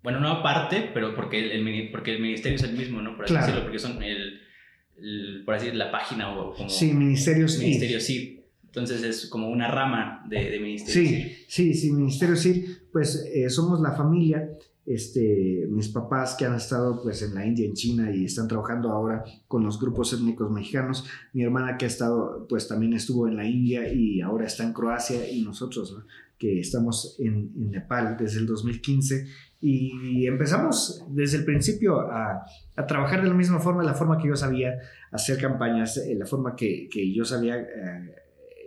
[0.01, 3.15] bueno, no aparte, pero porque el, porque el ministerio es el mismo, ¿no?
[3.17, 6.69] Por así decirlo, porque son el, por así decirlo, la página o como...
[6.69, 7.59] Sí, Ministerio sí.
[7.59, 8.39] Ministerio sí.
[8.63, 13.49] Entonces es como una rama de, de Ministerio sí, Sí, sí, Ministerio sí, pues eh,
[13.49, 14.49] somos la familia
[14.85, 18.89] este, mis papás que han estado pues en la India, en China y están trabajando
[18.89, 23.37] ahora con los grupos étnicos mexicanos, mi hermana que ha estado pues también estuvo en
[23.37, 25.97] la India y ahora está en Croacia y nosotros
[26.37, 29.25] que estamos en, en, Nepal desde el 2015
[29.61, 34.27] y empezamos desde el principio a, a, trabajar de la misma forma, la forma que
[34.27, 34.73] yo sabía
[35.09, 37.57] hacer campañas, eh, la forma que, que yo sabía...
[37.57, 38.22] Eh,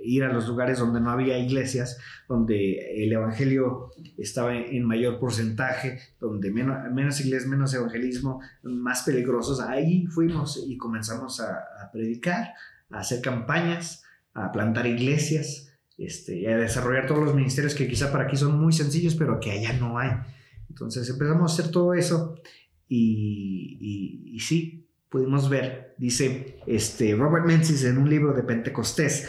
[0.06, 6.00] ir a los lugares donde no había iglesias, donde el evangelio estaba en mayor porcentaje,
[6.20, 9.60] donde menos, menos iglesias, menos evangelismo, más peligrosos.
[9.60, 12.54] Ahí fuimos y comenzamos a, predicar,
[12.90, 18.24] a hacer campañas, a plantar iglesias, este, a desarrollar todos los ministerios que quizá para
[18.24, 20.10] aquí son muy sencillos, pero que allá no hay.
[20.68, 22.36] Entonces empezamos a hacer todo eso
[22.88, 29.28] y sí, pudimos ver, dice este, Robert Menzies en un libro de Pentecostés,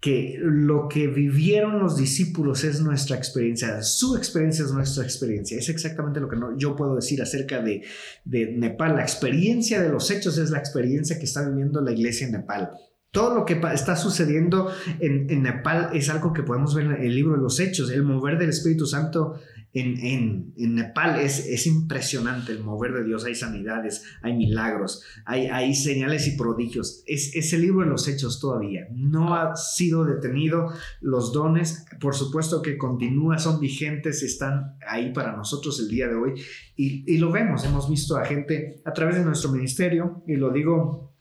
[0.00, 5.56] que lo que vivieron los discípulos es nuestra experiencia, su experiencia es nuestra experiencia.
[5.56, 7.82] Es exactamente lo que yo puedo decir acerca de,
[8.24, 8.96] de Nepal.
[8.96, 12.70] La experiencia de los hechos es la experiencia que está viviendo la iglesia en Nepal.
[13.12, 17.14] Todo lo que está sucediendo en, en, Nepal es algo que podemos ver en el
[17.14, 17.90] libro de los Hechos.
[17.90, 19.38] El mover del Espíritu Santo
[19.74, 23.24] en, en, Nepal es, es, impresionante el mover de Dios.
[23.24, 27.02] Hay sanidades, hay milagros, hay, hay señales y prodigios.
[27.06, 28.86] Es, es, el libro de los hechos todavía.
[28.92, 30.68] No ha sido detenido.
[31.00, 36.16] Los dones, por supuesto que continúa, son vigentes, están ahí para nosotros el día de
[36.16, 36.34] hoy.
[36.76, 40.50] Y, y lo vemos, hemos visto a gente a través de nuestro ministerio, y lo
[40.50, 41.11] digo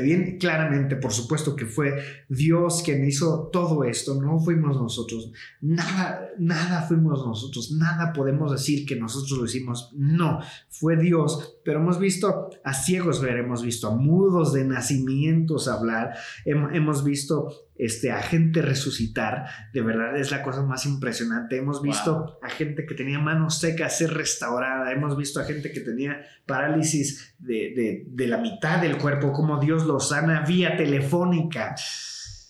[0.00, 1.94] bien claramente, por supuesto que fue
[2.28, 8.84] Dios quien hizo todo esto, no fuimos nosotros, nada, nada fuimos nosotros, nada podemos decir
[8.86, 13.86] que nosotros lo hicimos, no, fue Dios, pero hemos visto a ciegos ver, hemos visto
[13.88, 20.42] a mudos de nacimientos hablar, hemos visto este, a gente resucitar, de verdad es la
[20.42, 21.56] cosa más impresionante.
[21.56, 25.80] Hemos visto a gente que tenía manos secas ser restaurada, hemos visto a gente que
[25.80, 31.74] tenía parálisis de, de la mitad del cuerpo, como Dios lo sana vía telefónica.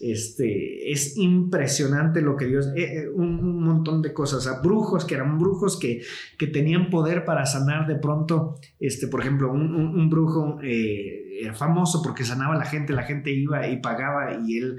[0.02, 5.14] Este, es impresionante lo que Dios, eh, eh, un, montón de cosas, a brujos que
[5.14, 6.02] eran brujos que,
[6.36, 12.24] que tenían poder para sanar de pronto, este, por ejemplo, un, brujo eh, famoso porque
[12.24, 14.78] sanaba a la gente, la gente iba y pagaba y él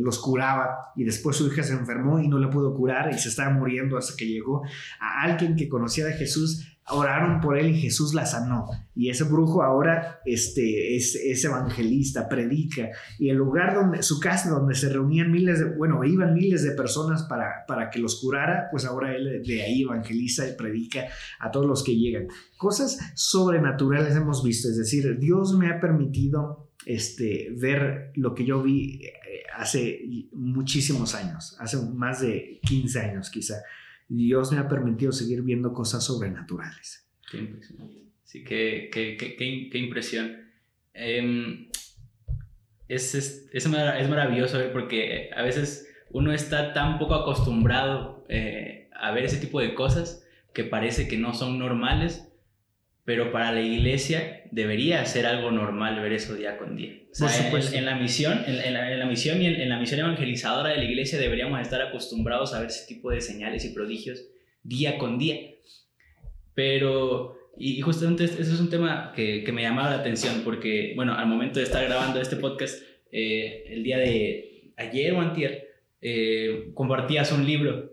[0.00, 3.28] los curaba y después su hija se enfermó y no le pudo curar y se
[3.28, 4.62] estaba muriendo hasta que llegó
[5.00, 8.68] a alguien que conocía de Jesús oraron por él y Jesús la sanó.
[8.94, 12.90] Y ese brujo ahora este, es, evangelista, predica.
[13.18, 16.72] Y el lugar donde, su casa donde se reunían miles de, bueno, iban miles de
[16.72, 21.04] personas para, para que los curara, pues ahora él de ahí evangeliza y predica
[21.40, 22.28] a todos los que llegan.
[22.56, 28.62] Cosas sobrenaturales hemos visto, es decir, Dios me ha permitido este, ver lo que yo
[28.62, 29.12] vi eh,
[29.56, 30.00] hace
[30.32, 33.56] muchísimos años, hace más de 15 años quizá
[34.08, 37.06] Dios me ha permitido seguir viendo cosas sobrenaturales.
[37.30, 38.04] Qué impresionante.
[38.24, 39.36] Sí, qué, qué, qué,
[39.70, 40.36] qué impresión.
[40.94, 41.68] Em,
[42.88, 49.24] es, es, es, maravilloso porque a veces uno está tan poco acostumbrado eh, a ver
[49.24, 52.28] ese tipo de cosas que parece que no son normales
[53.08, 56.92] pero para la iglesia debería ser algo normal ver eso día con día.
[57.10, 57.28] O sea,
[57.72, 61.60] en, la misión, en, la, misión y en, la misión evangelizadora de la iglesia deberíamos
[61.60, 64.24] estar acostumbrados a ver ese tipo de señales y prodigios
[64.62, 65.36] día con día.
[66.54, 71.14] Pero, y, justamente eso es un tema que, que, me llamaba la atención porque, bueno,
[71.14, 75.68] al momento de estar grabando este podcast, eh, el día de ayer o antier,
[76.00, 77.90] eh, compartías un libro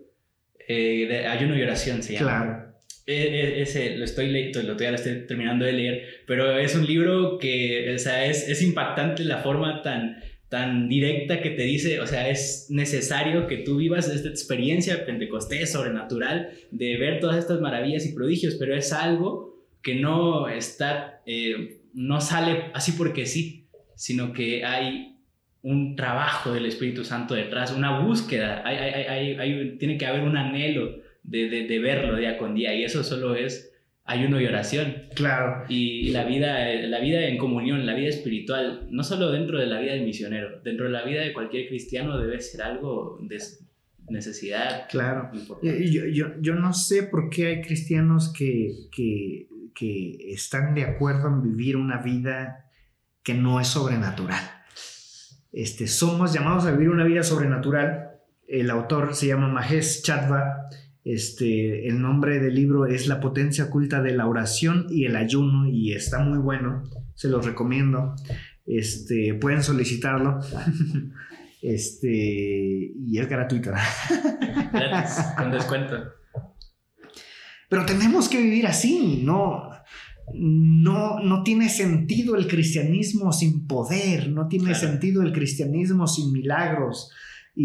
[0.68, 2.26] eh, de ayuno y oración, se llama.
[2.26, 2.65] Claro.
[3.06, 7.38] E, e, ese lo estoy leyendo, lo estoy, terminando de leer, pero es un libro
[7.38, 12.06] que, o sea, es, es impactante la forma tan, tan directa que te dice, o
[12.06, 18.04] sea, es necesario que tú vivas esta experiencia Pentecostés sobrenatural, de ver todas estas maravillas
[18.06, 24.32] y prodigios, pero es algo que no está, eh, no sale así porque sí, sino
[24.32, 25.16] que hay
[25.62, 30.36] un trabajo del Espíritu Santo detrás, una búsqueda, hay, hay, hay, tiene que haber un
[30.36, 33.72] anhelo de, de, de, verlo día con día y eso solo es
[34.04, 34.94] ayuno y oración.
[35.14, 35.64] Claro.
[35.68, 39.80] Y la vida, la vida en comunión, la vida espiritual, no solo dentro de la
[39.80, 43.20] vida del misionero, dentro de la vida de cualquier cristiano debe ser algo
[44.08, 44.86] necesidad.
[44.88, 45.30] Claro.
[45.62, 51.28] Yo, yo, yo no sé por qué hay cristianos que, que, que están de acuerdo
[51.28, 52.70] en vivir una vida
[53.22, 54.40] que no es sobrenatural.
[55.52, 58.20] Este, somos llamados a vivir una vida sobrenatural.
[58.46, 60.68] El autor se llama Mahesh Chatva.
[61.06, 65.68] Este, el nombre del libro es La potencia oculta de la oración y el ayuno
[65.68, 66.82] y está muy bueno.
[67.14, 68.16] Se los recomiendo.
[68.66, 70.40] Este, pueden solicitarlo.
[71.62, 73.70] Este, y es gratuito.
[74.72, 75.96] Gratis, con descuento.
[77.68, 79.70] Pero tenemos que vivir así, no,
[80.34, 84.78] no, no tiene sentido el cristianismo sin poder, no tiene Claro.
[84.80, 87.10] sentido el cristianismo sin milagros.
[87.58, 87.64] Y,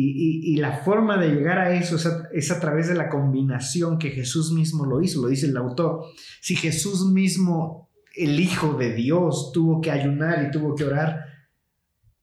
[0.50, 3.10] y- y la forma de llegar a eso es a, es a través de la
[3.10, 6.06] combinación que Jesús mismo lo hizo, lo dice el autor.
[6.40, 11.26] Si Jesús mismo, el Hijo de Dios, tuvo que ayunar y tuvo que orar,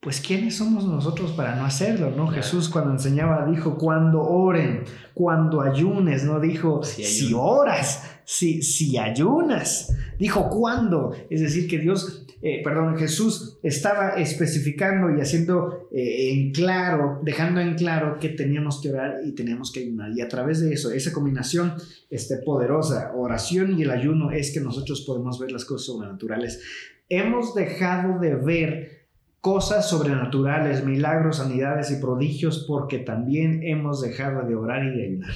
[0.00, 2.10] pues ¿quiénes somos nosotros para no hacerlo?
[2.10, 2.28] ¿no?
[2.28, 2.32] Claro.
[2.42, 8.98] Jesús cuando enseñaba dijo, cuando oren, cuando ayunes, no dijo, Si si, oras, si, si
[8.98, 11.12] ayunas, dijo cuándo.
[11.30, 17.62] Es decir, que Dios, eh, perdón, Jesús estaba especificando y haciendo eh, en claro, dejando
[17.62, 20.10] en claro que teníamos que orar y teníamos que ayunar.
[20.14, 21.72] Y a través de eso, esa combinación
[22.10, 26.60] este, poderosa, oración y el ayuno, es que nosotros podemos ver las cosas sobrenaturales.
[27.08, 29.06] Hemos dejado de ver
[29.40, 35.32] cosas sobrenaturales, milagros, sanidades y prodigios porque también hemos dejado de orar y de ayunar.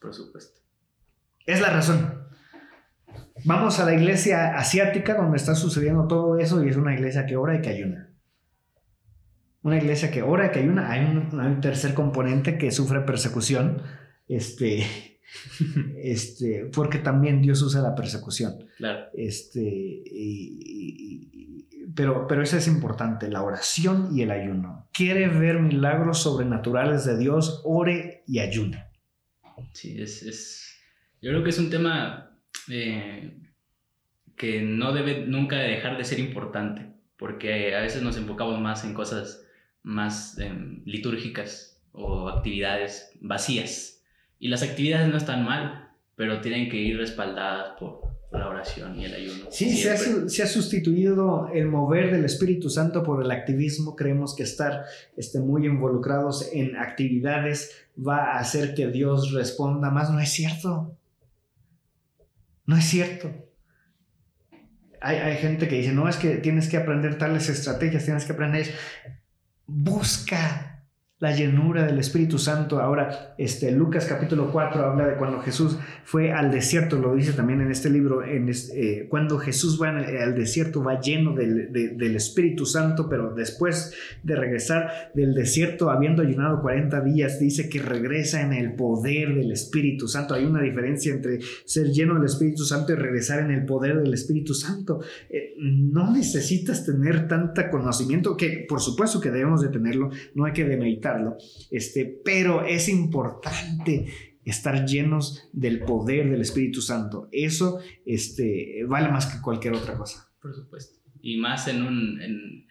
[0.00, 0.58] Por supuesto.
[1.48, 2.14] Es la razón.
[3.44, 7.36] Vamos a la iglesia asiática donde está sucediendo todo eso y es una iglesia que
[7.36, 8.10] ora y que ayuna.
[9.62, 10.90] Una iglesia que ora y que ayuna.
[10.90, 13.80] Hay un, hay un tercer componente que sufre persecución.
[14.28, 14.84] Este,
[16.02, 18.66] este, porque también Dios usa la persecución.
[18.76, 19.06] Claro.
[19.14, 24.86] Este, y- y- y- pero, pero eso es importante, la oración y el ayuno.
[24.92, 27.62] ¿Quiere ver milagros sobrenaturales de Dios?
[27.64, 28.84] Ore y ayune.
[29.72, 30.67] Sí, es, es-
[31.20, 32.38] Yo creo que es un tema
[32.70, 33.36] eh,
[34.36, 38.94] que no debe nunca dejar de ser importante, porque a veces nos enfocamos más en
[38.94, 39.44] cosas
[39.82, 44.02] más em, litúrgicas o actividades vacías.
[44.38, 49.06] Y las actividades no están mal, pero tienen que ir respaldadas por la oración y
[49.06, 49.46] el ayuno.
[49.50, 53.96] Sí, se ha, se ha sustituido el mover del Espíritu Santo por el activismo.
[53.96, 54.84] Creemos que estar
[55.16, 60.10] este, muy involucrados en actividades va a hacer que Dios responda más.
[60.10, 60.97] No es cierto.
[62.68, 63.34] No es cierto.
[65.00, 68.74] Hay, gente que dice, no, es que tienes que aprender tales estrategias, tienes que aprender.
[69.66, 70.67] Busca
[71.20, 72.80] la llenura del Espíritu Santo.
[72.80, 77.60] Ahora, este, Lucas capítulo 4 habla de cuando Jesús fue al desierto, lo dice también
[77.60, 82.14] en este libro, en eh, cuando Jesús va al desierto va lleno del, de- del
[82.14, 88.40] Espíritu Santo, pero después de regresar del desierto, habiendo ayunado 40 días, dice que regresa
[88.42, 90.34] en el poder del Espíritu Santo.
[90.34, 94.14] Hay una diferencia entre ser lleno del Espíritu Santo y regresar en el poder del
[94.14, 95.00] Espíritu Santo.
[95.28, 100.52] Eh, no necesitas tener tanta conocimiento, que por supuesto que debemos de tenerlo, no hay
[100.52, 100.64] que
[101.70, 104.06] este, pero es importante
[104.44, 107.28] estar llenos del poder del Espíritu Santo.
[107.32, 110.30] Eso este, vale más que cualquier otra cosa.
[110.40, 110.98] Por supuesto.
[111.20, 112.66] Y más en un...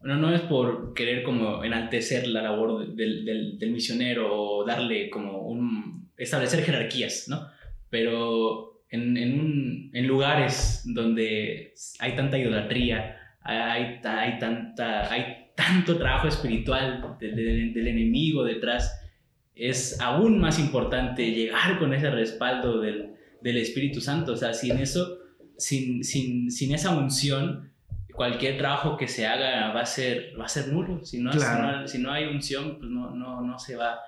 [0.00, 5.08] bueno, no es por querer como enaltecer la labor del, del- del misionero o darle
[5.10, 6.10] como un...
[6.16, 7.46] establecer jerarquías, ¿no?
[7.90, 15.98] Pero en, en, un- en lugares donde hay tanta idolatría, hay, hay, tanta, hay tanto
[15.98, 18.82] trabajo espiritual de- de- del enemigo detrás,
[19.54, 23.10] es aún más importante llegar con ese respaldo del,
[23.42, 24.32] del Espíritu Santo.
[24.32, 25.18] O sea, sin eso,
[25.58, 27.70] sin, sin, sin esa unción,
[28.14, 31.04] cualquier trabajo que se haga va a ser, va a ser nulo.
[31.04, 31.46] Si no, Claro.
[31.46, 33.98] si no, si no hay unción, pues no, no, no, se va,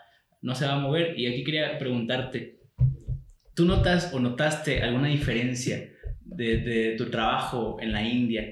[0.40, 1.18] no se va a mover.
[1.18, 2.58] Y aquí quería preguntarte,
[3.54, 5.76] ¿tú notas o notaste alguna diferencia
[6.24, 8.44] de, de tu trabajo en la India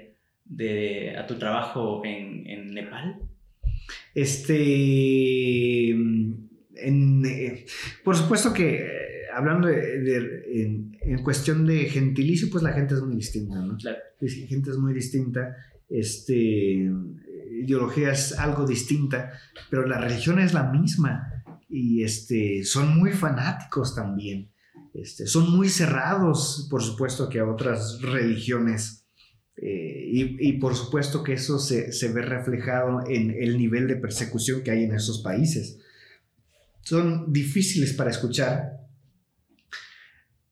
[0.51, 3.23] de, a tu trabajo en, en Nepal?
[4.15, 7.65] Este, en, eh,
[8.05, 8.89] por supuesto que eh,
[9.35, 13.77] hablando de, de- en, en cuestión de gentilicio, pues la gente es muy distinta, ¿no?
[13.79, 13.99] Claro.
[14.21, 15.57] La gente es muy distinta,
[15.89, 16.91] este,
[17.63, 19.33] ideología es algo distinta,
[19.71, 24.51] pero la religión es la misma y este, son muy fanáticos también.
[24.93, 29.00] Este, son muy cerrados, por supuesto, que a otras religiones.
[29.63, 34.63] Eh, y, por supuesto que eso se, se ve reflejado en el nivel de persecución
[34.63, 35.79] que hay en esos países.
[36.83, 38.81] Son difíciles para escuchar.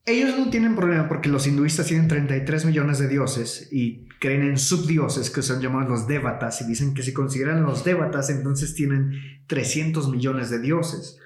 [0.05, 4.57] Ellos no tienen problema porque los hinduistas tienen 33 millones de dioses y creen en
[4.57, 9.13] subdioses que son llamados los devatas y dicen que si consideran los devatas entonces tienen
[9.47, 11.19] 300 millones de dioses.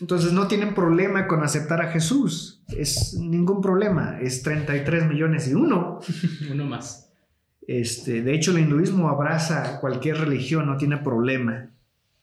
[0.00, 2.62] Entonces no tienen problema con aceptar a Jesús.
[2.68, 4.18] Es ningún problema.
[4.20, 6.00] Es 33 millones y uno.
[6.50, 7.12] Uno más.
[7.66, 11.70] Este, de hecho, el hinduismo abraza cualquier religión, no tiene problema.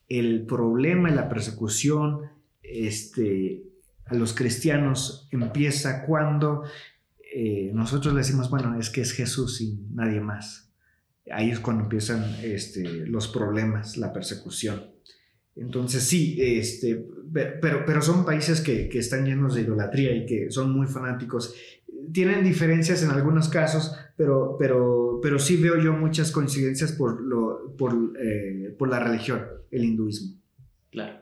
[0.07, 2.21] El problema y la persecución
[2.61, 3.63] este,
[4.05, 6.63] a los cristianos empieza cuando
[7.35, 10.71] eh, nosotros le decimos, bueno, es que es Jesús y nadie más.
[11.31, 14.92] Ahí es cuando empiezan este, los problemas, la persecución.
[15.55, 20.49] Entonces sí, este, pero, pero son países que, que, están llenos de idolatría y que
[20.49, 21.55] son muy fanáticos.
[22.11, 27.75] Tienen diferencias en algunos casos, pero, pero, pero sí veo yo muchas coincidencias por, lo,
[27.77, 30.35] por, eh, por la religión, el hinduismo.
[30.89, 31.19] Claro.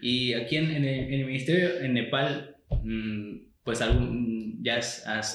[0.00, 4.80] Y aquí en, en, el, ministerio en Nepal, mmm, pues algún, ya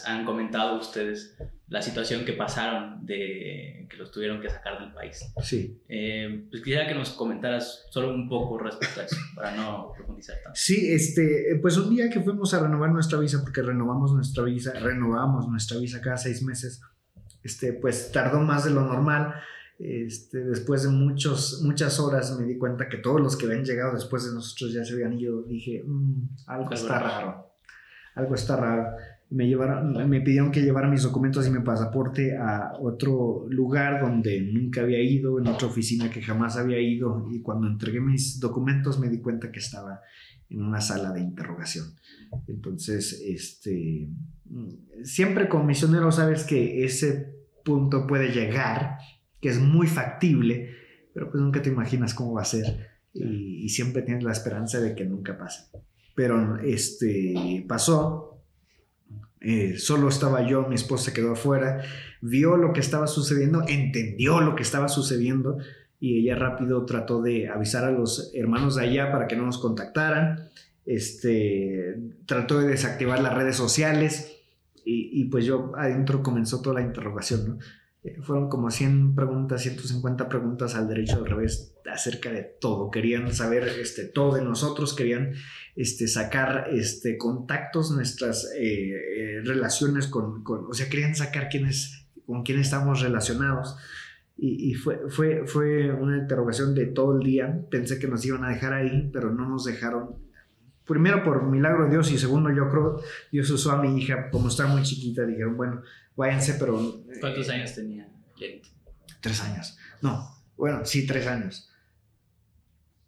[0.05, 1.37] han comentado ustedes
[1.73, 5.25] la situación que pasaron de que los tuvieron que sacar del país.
[5.41, 5.81] Sí.
[5.89, 10.35] Eh, pues quisiera que nos comentaras solo un poco respecto a eso, para no profundizar
[10.43, 10.51] tanto.
[10.53, 14.71] Sí, este, pues un día que fuimos a renovar nuestra visa, porque renovamos nuestra visa,
[14.73, 16.79] renovamos nuestra visa cada seis meses,
[17.41, 19.33] este, pues tardó más de lo normal.
[19.79, 23.95] Este, después de muchos, muchas horas me di cuenta que todos los que habían llegado
[23.95, 25.41] después de nosotros ya se habían ido.
[25.41, 27.49] Dije, mmm, algo está raro.
[28.13, 28.95] Algo está raro
[29.33, 34.41] me, llevaron, me pidieron que llevara mis documentos y mi pasaporte a otro lugar donde
[34.41, 37.27] nunca había ido, en otra oficina que jamás había ido.
[37.31, 40.01] Y cuando entregué mis documentos me di cuenta que estaba
[40.49, 41.95] en una sala de interrogación.
[42.47, 44.07] Entonces, este,
[45.03, 47.33] siempre como misionero sabes que ese
[47.65, 48.97] punto puede llegar,
[49.41, 50.69] que es muy factible,
[51.11, 54.79] pero pues nunca te imaginas cómo va a ser y, y siempre tienes la esperanza
[54.79, 55.63] de que nunca pase.
[56.15, 58.32] Pero este, pasó,
[59.43, 61.83] eh, solo estaba yo, mi esposa quedó afuera,
[62.21, 65.57] vio lo que estaba sucediendo, entendió lo que estaba sucediendo
[65.99, 69.57] y ella rápido trató de avisar a los hermanos de allá para que no nos
[69.57, 70.49] contactaran,
[70.85, 74.29] este, trató de desactivar las redes sociales
[74.85, 77.59] y, pues yo adentro comenzó toda la interrogación, ¿no?
[78.03, 82.91] Eh, fueron como 100 preguntas, 150 preguntas al derecho al revés acerca de todo.
[82.91, 85.33] Querían saber este, todo de nosotros, querían
[85.75, 92.07] este, sacar este, contactos, nuestras eh, eh, relaciones con, con, o sea, querían sacar quiénes,
[92.25, 93.77] con quién estamos relacionados.
[94.37, 97.61] Y, y, fue, fue, fue una interrogación de todo el día.
[97.69, 100.15] Pensé que nos iban a dejar ahí, pero no nos dejaron.
[100.85, 104.49] Primero por milagro de Dios y segundo yo creo Dios usó a mi hija, como
[104.49, 105.81] está muy chiquita, dijeron, bueno,
[106.17, 107.03] váyanse, pero...
[107.21, 108.09] ¿Cuántos eh, años tenía
[109.21, 109.77] Tres años.
[110.01, 111.69] No, bueno, sí, tres años.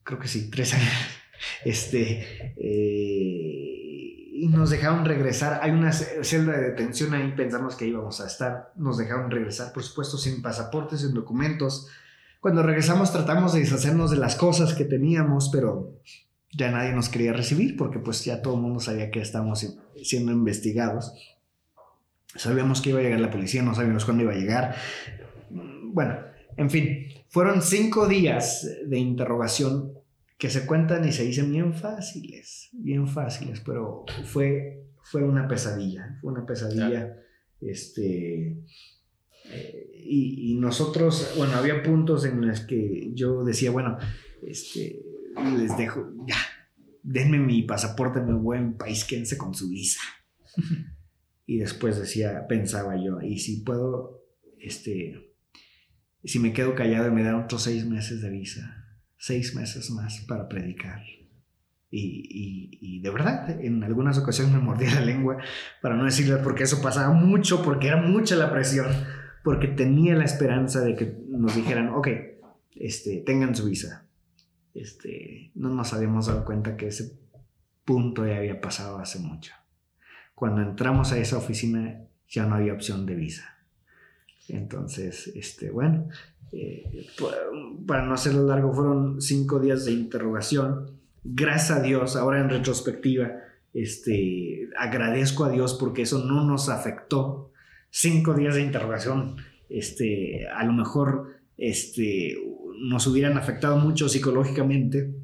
[0.05, 0.93] Creo que sí, tres años.
[1.65, 5.59] Este, eh, y nos dejaron regresar.
[5.61, 8.71] Hay una celda de detención ahí, pensamos que íbamos a estar.
[8.75, 11.87] Nos dejaron regresar, por supuesto, sin pasaportes, sin documentos.
[12.39, 15.99] Cuando regresamos tratamos de deshacernos de las cosas que teníamos, pero
[16.51, 20.31] ya nadie nos quería recibir porque pues ya todo el mundo sabía que estábamos siendo
[20.31, 21.13] investigados.
[22.35, 24.75] Sabíamos que iba a llegar la policía, no sabíamos cuándo iba a llegar.
[25.49, 26.17] Bueno,
[26.57, 29.91] en fin, fueron cinco días de interrogación
[30.37, 36.17] que se cuentan y se dicen bien fáciles, bien fáciles, pero fue, fue una pesadilla,
[36.21, 37.13] fue una pesadilla.
[37.59, 38.55] Este,
[39.51, 43.97] eh, y, y, nosotros, bueno, había puntos en los que yo decía, bueno,
[44.41, 45.03] este,
[45.57, 46.37] les dejo, ya,
[47.03, 49.99] denme mi pasaporte, me voy en país, quédense con su visa.
[51.45, 54.23] y después decía, pensaba yo, y si puedo,
[54.57, 55.24] este,
[56.25, 58.85] si me quedo callado y me dan otros seis meses de visa,
[59.17, 61.01] seis meses más para predicar.
[61.91, 65.37] Y, y, y, de verdad, en algunas ocasiones me mordía la lengua
[65.81, 68.87] para no decirle porque eso pasaba mucho, porque era mucha la presión,
[69.43, 72.07] porque tenía la esperanza de que nos dijeran, ok,
[72.75, 74.07] este, tengan su visa.
[74.73, 77.17] Este, no nos habíamos dado cuenta que ese
[77.85, 79.53] punto ya había pasado hace mucho.
[80.33, 83.54] Cuando entramos a esa oficina ya no había opción de visa.
[84.49, 86.07] Entonces, este, bueno,
[86.51, 87.07] eh,
[87.85, 90.91] para no hacerlo largo, fueron cinco días de interrogación.
[91.23, 93.31] Gracias a Dios, ahora en retrospectiva,
[93.73, 97.51] este, agradezco a Dios porque eso no nos afectó.
[97.89, 99.37] Cinco días de interrogación,
[99.69, 102.37] este, a lo mejor este,
[102.79, 105.15] nos hubieran afectado mucho psicológicamente.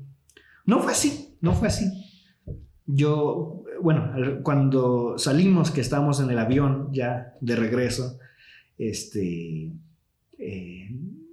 [0.66, 1.86] No fue así, no fue así.
[2.86, 4.14] Yo, bueno,
[4.44, 8.20] cuando salimos, que estábamos en el avión ya de regreso,
[8.90, 9.72] este,
[10.40, 10.90] eh,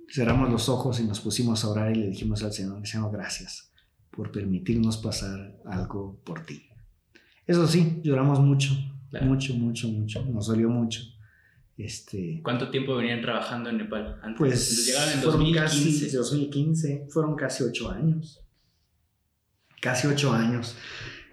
[0.06, 3.72] cerramos los ojos y nos pusimos a orar y le dijimos al Señor, Señor, gracias
[4.10, 6.68] por permitirnos pasar algo por ti.
[7.46, 8.74] Eso sí, lloramos mucho,
[9.08, 9.26] claro.
[9.26, 11.00] mucho, mucho, mucho, nos dolió mucho.
[11.78, 14.18] Este, ¿Cuánto tiempo venían trabajando en Nepal?
[14.22, 14.36] Antes?
[14.36, 16.04] Pues llegaron en 2015.
[16.04, 18.44] Casi, 2015, fueron casi ocho años.
[19.80, 20.76] casi ocho años.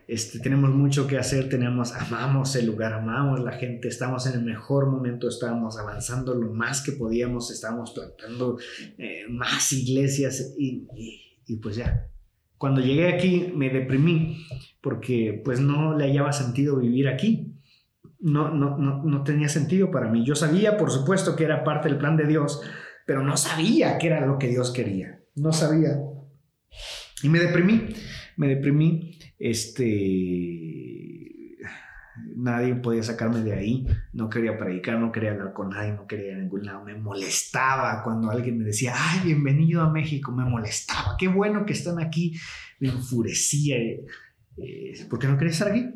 [0.07, 4.45] Este, tenemos mucho que hacer, tenemos, amamos el lugar, amamos la gente, estamos en el
[4.45, 8.59] mejor momento, estábamos avanzando lo más que podíamos, estábamos plantando
[8.99, 10.87] eh, más iglesias y,
[11.47, 12.07] y, pues ya.
[12.57, 14.45] Cuando llegué aquí me deprimí
[14.81, 17.51] porque pues no le hallaba sentido vivir aquí.
[18.19, 20.25] No, no, no, no tenía sentido para mí.
[20.25, 22.61] Yo sabía, por supuesto, que era parte del plan de Dios,
[23.05, 25.19] pero no sabía qué era lo que Dios quería.
[25.35, 25.99] No sabía.
[27.21, 27.87] Y me deprimí,
[28.37, 31.25] me deprimí este,
[32.35, 36.27] nadie podía sacarme de ahí, no quería predicar, no quería hablar con nadie, no quería
[36.27, 40.45] ir a ningún lado, me molestaba cuando alguien me decía, ay, bienvenido a México, me
[40.45, 42.33] molestaba, qué bueno que están aquí,
[42.79, 45.89] me enfurecía, eh, porque no quería estar aquí.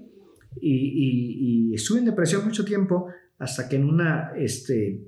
[0.62, 5.00] Y, estuve en depresión mucho tiempo hasta que en una, este,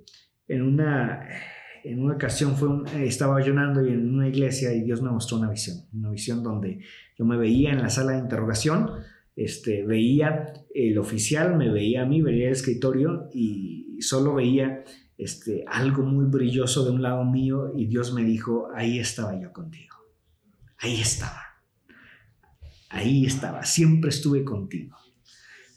[0.48, 1.28] en una,
[1.84, 2.70] en una ocasión fue
[3.06, 6.80] estaba ayunando y en una iglesia y Dios me mostró una visión, una visión donde
[7.18, 8.92] yo me veía en la sala de interrogación,
[9.36, 14.84] este, veía el oficial, me veía a mí, veía el escritorio y solo veía
[15.18, 19.52] este, algo muy brilloso de un lado mío y Dios me dijo, ahí estaba yo
[19.52, 19.98] contigo,
[20.80, 21.42] ahí estaba,
[22.90, 24.98] ahí estaba, siempre estuve contigo.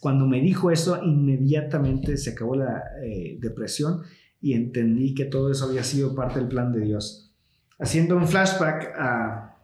[0.00, 4.02] Cuando me dijo eso, inmediatamente se acabó la eh, depresión
[4.44, 7.32] y entendí que todo eso había sido parte del plan de Dios.
[7.78, 9.56] Haciendo un flashback a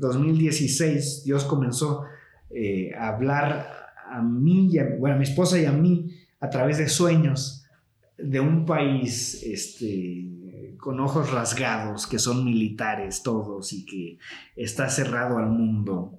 [0.00, 2.02] 2016 eh, Dios comenzó
[2.50, 3.68] eh, a hablar
[4.10, 7.66] a mí, y a, bueno, a mi esposa y a mí a través de sueños
[8.18, 14.18] de un país este, con ojos rasgados, que son militares todos y que
[14.56, 16.18] está cerrado al mundo,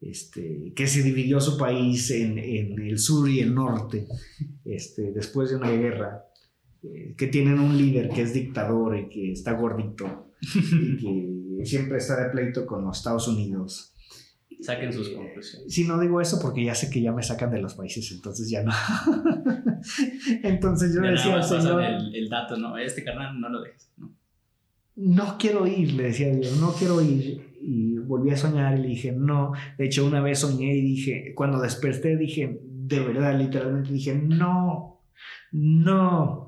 [0.00, 4.08] este, que se dividió su país en, el sur y el norte
[4.64, 6.26] este, después de una guerra,
[7.16, 10.96] que tienen un líder que es dictador y que está gordito y
[11.58, 13.94] que siempre está de pleito con los Estados Unidos.
[14.60, 15.72] Saquen sus conclusiones.
[15.72, 18.48] Sí, no digo eso porque ya sé que ya me sacan de los países, entonces
[18.48, 18.72] ya no.
[20.44, 21.82] entonces yo decía Señor.
[21.82, 22.76] El, el, dato, ¿no?
[22.78, 24.14] Este carnal no lo dejes, ¿no?
[24.94, 27.52] No quiero ir, le decía Dios, no quiero ir.
[27.60, 29.52] Y volví a soñar y le dije, no.
[29.78, 35.00] De hecho, una vez soñé y dije, cuando desperté, dije, de verdad, literalmente dije, no,
[35.52, 36.41] no.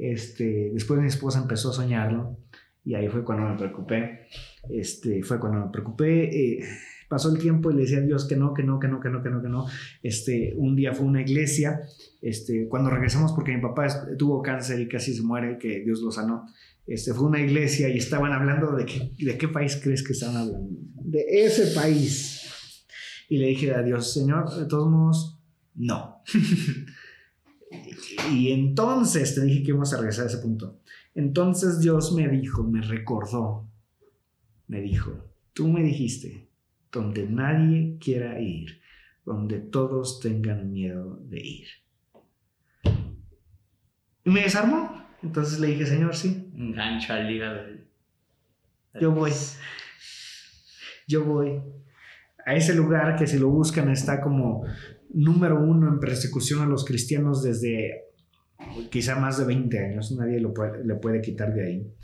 [0.00, 2.38] Este, después mi esposa empezó a soñarlo
[2.84, 4.28] y ahí fue cuando me preocupé.
[4.70, 6.24] Este, fue cuando me preocupé.
[6.24, 6.64] Eh,
[7.06, 9.10] pasó el tiempo y le decía a Dios que no, que no, que no, que
[9.10, 9.66] no, que no, que no.
[10.02, 11.82] Este, un día fue una iglesia.
[12.22, 16.10] Este, cuando regresamos, porque mi papá tuvo cáncer y casi se muere, que Dios lo
[16.10, 16.46] sanó.
[16.86, 20.80] Este, fue una iglesia y estaban hablando de, de qué país crees que estaban hablando.
[21.04, 22.86] De ese país.
[23.28, 25.38] Y le dije a Dios, Señor, de todos modos,
[25.74, 26.22] no.
[28.30, 30.80] y entonces te dije que íbamos a regresar a ese punto.
[31.14, 33.68] Entonces Dios me dijo, me recordó,
[34.68, 36.48] me dijo, tú me dijiste,
[36.92, 38.80] donde nadie quiera ir,
[39.24, 41.68] donde todos tengan miedo de ir.
[44.24, 45.04] Y me desarmó.
[45.22, 46.50] Entonces le dije, Señor, sí.
[46.54, 47.62] Engancho al hígado.
[49.00, 49.32] Yo voy.
[51.06, 51.60] Yo voy
[52.50, 54.64] a ese lugar que si lo buscan está como
[55.14, 58.06] número uno en persecución a los cristianos desde
[58.90, 60.52] quizá más de 20 años, nadie lo
[60.84, 61.94] le puede quitar de ahí.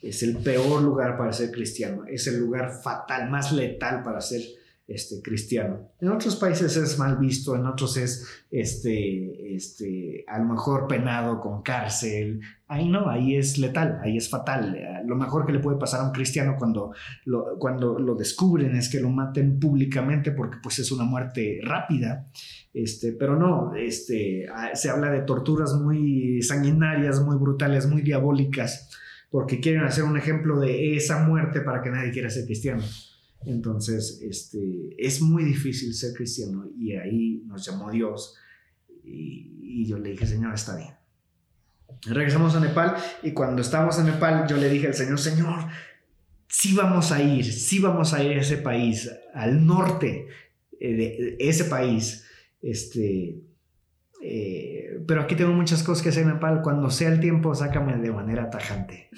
[0.00, 4.40] Es el peor lugar para ser cristiano, es el lugar fatal, más letal para ser
[4.88, 5.92] este, cristiano.
[6.00, 11.40] En otros países es mal visto, en otros es este, este, a lo mejor penado
[11.40, 12.40] con cárcel.
[12.66, 14.78] Ahí no, ahí es letal, ahí es fatal.
[15.04, 16.92] Lo mejor que le puede pasar a un cristiano cuando
[17.26, 22.26] lo, cuando lo descubren es que lo maten públicamente porque pues es una muerte rápida.
[22.72, 28.88] Este, pero no, este, ah, se habla de torturas muy sanguinarias, muy brutales, muy diabólicas,
[29.30, 32.82] porque quieren hacer un ejemplo de esa muerte para que nadie quiera ser cristiano.
[33.44, 38.36] Entonces, este, es muy difícil ser cristiano y ahí nos llamó Dios
[39.04, 40.90] y, yo le dije, Señor, está bien.
[42.02, 45.60] Regresamos a Nepal y cuando estábamos en Nepal yo le dije al Señor, Señor,
[46.48, 50.26] sí vamos a ir, sí vamos a ir a ese país, al norte
[50.80, 52.26] eh, de ese país,
[52.60, 53.40] este,
[54.20, 57.96] eh, pero aquí tengo muchas cosas que hacer en Nepal, cuando sea el tiempo, sácame
[57.96, 59.08] de manera tajante.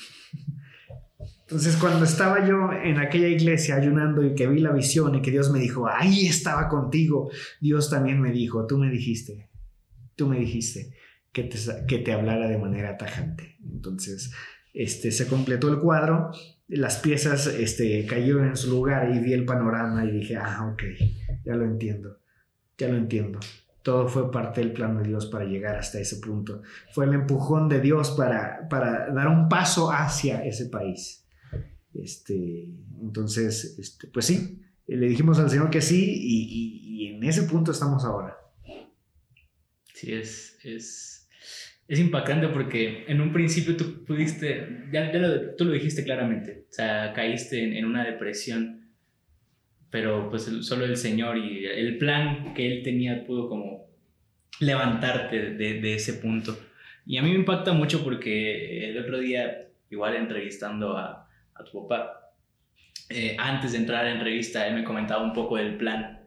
[1.51, 5.33] Entonces, cuando estaba yo en aquella iglesia ayunando y que vi la visión y que
[5.33, 7.29] Dios me dijo, ahí estaba contigo,
[7.61, 9.51] Dios también me dijo, tú me dijiste,
[10.15, 10.95] tú me dijiste
[11.33, 13.57] que te, que te hablara de manera tajante.
[13.65, 14.33] Entonces,
[14.73, 16.31] este, se completó el cuadro,
[16.69, 20.85] las piezas este, cayeron en su lugar y vi el panorama y dije, ah, ok,
[21.45, 22.21] ya lo entiendo,
[22.79, 23.41] ya lo entiendo.
[23.83, 26.63] Todo fue parte del plan de Dios para llegar hasta ese punto.
[26.93, 31.20] Fue el empujón de Dios para, para dar un paso hacia ese país.
[31.95, 32.69] Este,
[33.01, 37.73] entonces, este, pues sí, le dijimos al Señor que sí y, y, en ese punto
[37.73, 38.37] estamos ahora.
[39.95, 41.29] Sí, es, es,
[41.87, 46.67] es, impactante porque en un principio tú pudiste, ya, ya lo, tú lo dijiste claramente,
[46.71, 48.89] o sea, caíste en, en una depresión,
[49.91, 53.91] pero pues solo el Señor y el plan que Él tenía pudo como
[54.61, 56.59] levantarte de, de ese punto.
[57.05, 61.20] Y a mí me impacta mucho porque el otro día, igual entrevistando a,
[61.61, 62.21] a tu papá,
[63.09, 66.21] eh, antes de entrar a la entrevista, él me comentaba un poco del plan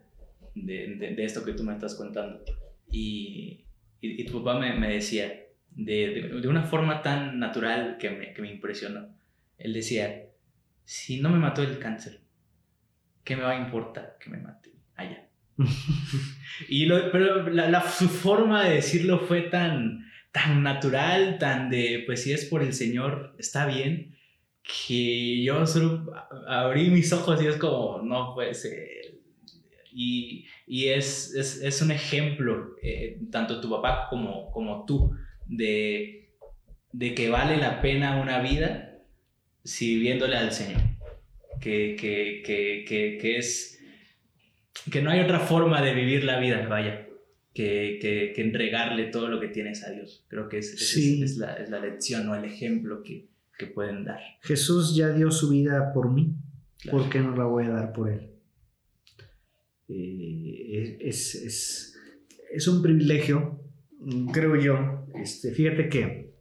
[0.54, 2.44] de, de, esto que tú me estás contando.
[2.92, 3.66] Y,
[4.02, 8.42] y, tu papá me, me decía, de, de, una forma tan natural que me, que
[8.42, 9.08] me impresionó,
[9.58, 10.26] él decía,
[10.84, 12.20] si no me mató el cáncer,
[13.24, 15.30] ¿qué me va a importar que me mate allá?
[16.68, 22.04] y lo, pero la, la, su forma de decirlo fue tan, tan natural, tan de,
[22.06, 24.13] pues si es por el Señor, está bien
[24.64, 26.06] que yo solo
[26.48, 28.88] abrí mis ojos y es como, no puede ser.
[29.92, 35.12] Y, y es, es, es, un ejemplo, eh, tanto tu papá como, como tú,
[35.46, 36.32] de,
[36.92, 39.00] de que vale la pena una vida
[39.64, 40.82] sirviéndole al Señor.
[41.62, 43.74] Que, que, que, que, que es
[44.92, 47.08] que no hay otra forma de vivir la vida, vaya,
[47.54, 50.26] que, que, que entregarle todo lo que tienes a Dios.
[50.28, 53.28] Creo que es, es, es, la, es la lección o el ejemplo que,
[53.58, 54.20] que pueden dar.
[54.42, 56.36] Jesús ya dio su vida por mí,
[56.90, 58.30] ¿por qué no la voy a dar por Él?
[59.90, 61.96] Eh, es, es,
[62.52, 63.60] es, un privilegio,
[64.32, 65.06] creo yo.
[65.16, 66.34] Este, fíjate que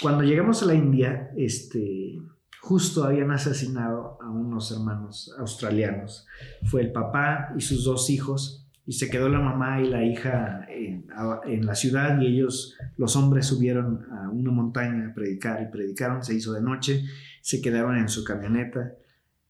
[0.00, 2.18] cuando llegamos a la India, este,
[2.60, 6.26] justo habían asesinado a unos hermanos australianos.
[6.64, 10.66] Fue el papá y sus dos hijos y se quedó la mamá y la hija
[10.68, 16.24] en, la ciudad y ellos, los hombres, subieron a una montaña a predicar y predicaron,
[16.24, 17.04] se hizo de noche,
[17.42, 18.94] se quedaron en su camioneta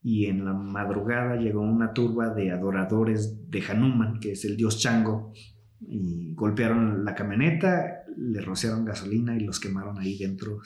[0.02, 4.78] y en la madrugada llegó una turba de adoradores de Hanuman, que es el dios
[4.78, 5.32] Chango,
[5.80, 10.60] y golpearon la camioneta, le rociaron gasolina y los quemaron ahí dentro,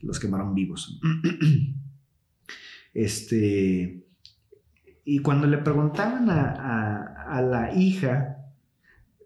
[0.00, 1.00] los quemaron vivos.
[2.92, 4.04] Este,
[5.12, 8.46] y cuando le preguntaban a, la hija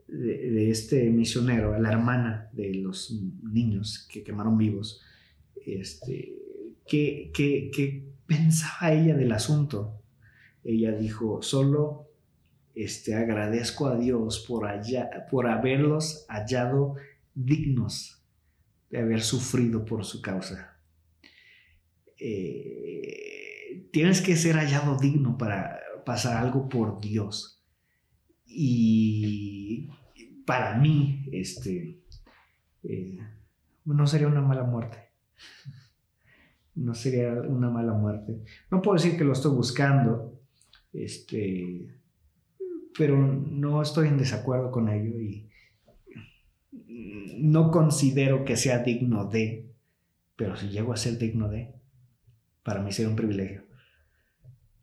[0.08, 5.02] de, este misionero, a la hermana de los niños que quemaron vivos,
[5.66, 6.38] este,
[6.86, 10.00] ¿qué, pensaba ella del asunto?
[10.64, 12.08] Ella dijo, solo
[12.74, 16.94] este, agradezco a Dios por haberlos hallado
[17.34, 18.24] dignos
[18.88, 20.78] de haber sufrido por su causa.
[22.18, 23.03] Eh,
[23.92, 27.62] tienes que ser hallado digno para pasar algo por Dios.
[28.46, 29.90] Y
[30.46, 32.00] para mí, este,
[32.82, 33.18] eh,
[33.84, 34.98] no sería una mala muerte.
[36.74, 38.42] No sería una mala muerte.
[38.70, 40.40] No puedo decir que lo estoy buscando,
[40.92, 41.86] este,
[42.96, 45.48] pero no estoy en desacuerdo con ello y
[47.38, 49.70] no considero que sea digno de,
[50.36, 51.74] pero si llego a ser digno de,
[52.62, 53.63] para mí sería un privilegio.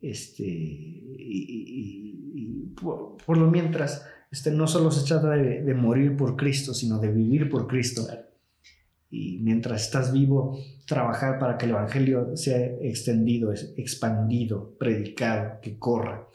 [0.01, 1.63] Este, y,
[2.75, 7.49] por, lo mientras, este, no solo se trata de, morir por Cristo, sino de vivir
[7.49, 8.07] por Cristo.
[9.09, 16.27] Y mientras estás vivo, trabajar para que el Evangelio sea extendido, expandido, predicado, que corra.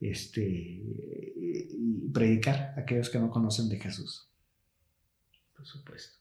[0.00, 4.30] Este, y predicar a aquellos que no conocen de Jesús.
[5.54, 6.18] Por supuesto.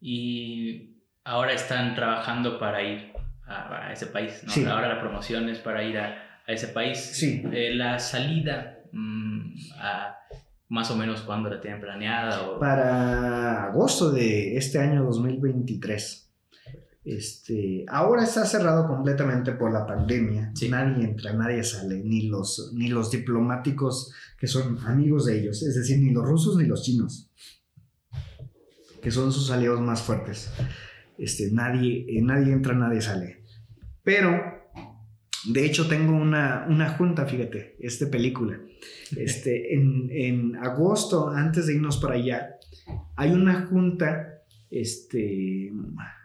[0.00, 3.12] Y ahora están trabajando para ir
[3.46, 4.42] a, ese país.
[4.44, 4.70] ¿no?
[4.70, 6.98] Ahora la promoción es para ir a, a ese país.
[6.98, 7.42] Sí.
[7.52, 10.16] Eh, la salida, mmm, a,
[10.68, 12.48] más o menos cuándo la tienen planeada.
[12.48, 12.58] O...
[12.58, 16.24] Para agosto de este año 2023.
[17.04, 20.52] Este, ahora está cerrado completamente por la pandemia.
[20.68, 25.76] Nadie entra, nadie sale, ni los, ni los diplomáticos que son amigos de ellos, es
[25.76, 27.30] decir, ni los rusos ni los chinos,
[29.00, 30.50] que son sus aliados más fuertes.
[31.16, 33.35] Este, nadie, eh, nadie entra, nadie sale.
[34.06, 34.40] Pero,
[35.52, 38.60] de hecho, tengo una, una junta, fíjate, esta película.
[39.16, 42.56] Este, en, en, agosto, antes de irnos para allá,
[43.14, 45.72] hay una junta, este,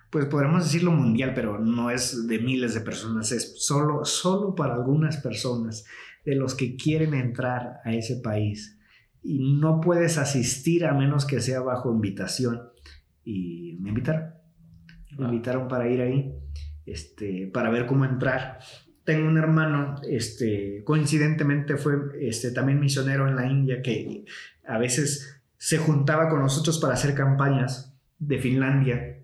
[0.09, 4.73] pues podríamos decirlo mundial, pero no es de miles de personas, es solo, solo para
[4.73, 5.85] algunas personas
[6.25, 8.79] de los que quieren entrar a ese país.
[9.21, 12.61] Y no puedes asistir a menos que sea bajo invitación.
[13.23, 14.41] Y me invitaron
[15.17, 16.33] me invitaron para ir ahí,
[16.85, 18.59] este, para ver cómo entrar.
[19.03, 24.25] Tengo un hermano, este, coincidentemente fue este, también misionero en la India, que
[24.67, 29.17] a veces se juntaba con nosotros para hacer campañas de Finlandia.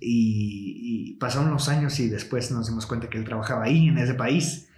[0.00, 4.14] Y, pasaron los años y después nos dimos cuenta que él trabajaba ahí, en ese
[4.14, 4.70] país.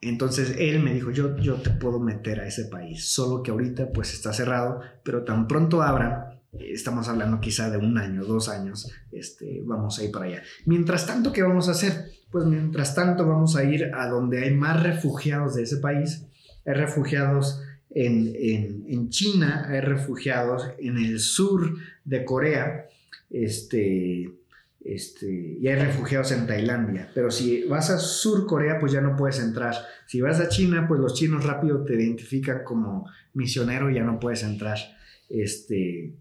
[0.00, 3.92] Entonces él me dijo, yo, yo te puedo meter a ese país, solo que ahorita
[3.92, 8.90] pues está cerrado, pero tan pronto abra, estamos hablando quizá de un año, dos años,
[9.10, 10.42] este, vamos a ir para allá.
[10.66, 12.10] Mientras tanto, ¿qué vamos a hacer?
[12.30, 16.26] Pues mientras tanto vamos a ir a donde hay más refugiados de ese país.
[16.64, 22.86] Hay refugiados en, en, en China, hay refugiados en el sur de Corea,
[23.30, 24.30] este,
[24.84, 27.10] este, y hay refugiados en Tailandia.
[27.14, 29.74] Pero si vas a Sur Corea, pues ya no puedes entrar.
[30.06, 34.20] Si vas a China, pues los chinos rápido te identifican como misionero y ya no
[34.20, 34.78] puedes entrar.
[35.28, 36.14] Este,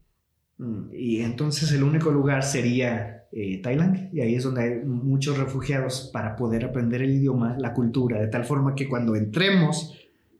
[0.94, 4.10] y entonces el único lugar sería eh, Tailandia.
[4.12, 8.28] Y ahí es donde hay muchos refugiados para poder aprender el idioma, la cultura, de
[8.28, 9.98] tal forma que cuando entremos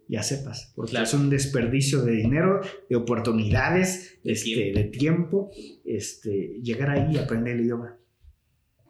[0.08, 2.60] ya sepas, porque es un desperdicio de dinero,
[2.90, 4.78] de oportunidades, de, este, tiempo.
[4.78, 5.52] de tiempo,
[5.86, 7.98] este, llegar ahí y aprender el idioma.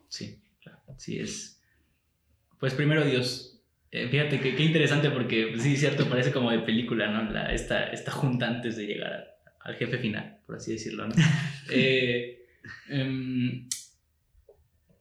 [0.08, 1.62] Sí, claro, así es.
[2.60, 3.62] Pues primero Dios,
[3.92, 7.32] eh, fíjate que qué interesante porque pues, sí, cierto, parece como de película, ¿no?
[7.32, 9.31] La, esta, esta junta antes de llegar
[9.64, 11.08] al jefe final, por así decirlo.
[11.08, 11.16] ¿no?
[11.74, 12.44] Eh,
[12.90, 13.70] em,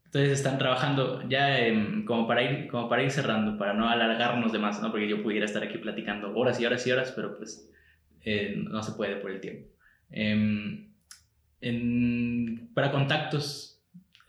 [0.05, 1.57] entonces están trabajando ya
[2.05, 4.91] como, para ir, como para ir cerrando, para no alargarnos de más, ¿no?
[4.93, 7.69] porque yo pudiera estar aquí platicando horas y horas y horas, pero pues
[8.25, 9.69] eh, no se puede por el tiempo.
[10.11, 10.91] Em,
[12.75, 13.83] para contactos,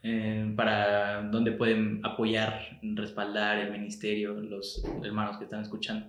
[0.03, 6.07] eh, para dónde pueden apoyar, respaldar el ministerio, los hermanos que están escuchando.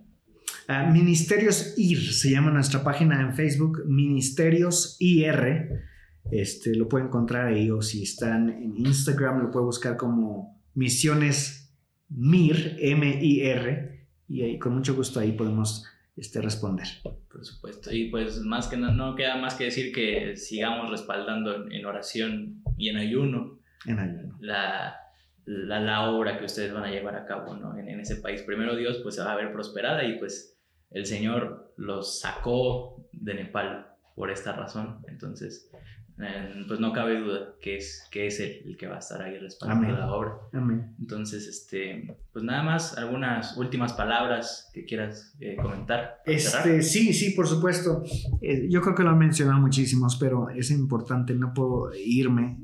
[0.69, 5.83] Ah, Ministerios IR se llama nuestra página en Facebook, Ministerios IR.
[6.31, 11.75] Este, lo puede encontrar ahí o si están en Instagram lo puede buscar como Misiones
[12.09, 15.85] MIR, M-I-R, y ahí con mucho gusto ahí podemos
[16.17, 16.87] este, responder.
[17.03, 21.71] Por supuesto, y pues más que no, no queda más que decir que sigamos respaldando
[21.71, 24.37] en oración y en ayuno, en ayuno.
[24.41, 24.97] La,
[25.45, 27.77] la, la, obra que ustedes van a llevar a cabo ¿no?
[27.77, 28.43] en, ese país.
[28.43, 30.59] Primero Dios pues se va a ver prosperada y pues
[30.91, 35.03] el Señor los sacó de Nepal por esta razón.
[35.09, 35.71] Entonces,
[36.19, 39.23] eh, pues no cabe duda que es, que es él el que va a estar
[39.23, 40.33] ahí respaldando la obra.
[40.53, 40.95] Amén.
[41.01, 46.23] Entonces, este, pues nada más, algunas últimas palabras que quieras eh, comentar.
[46.27, 48.05] Este, sí, sí, por supuesto.
[48.41, 52.59] Eh, yo creo que lo han mencionado muchísimos, pero es importante, no puedo irme.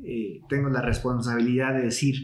[0.48, 2.16] tengo la responsabilidad de decir,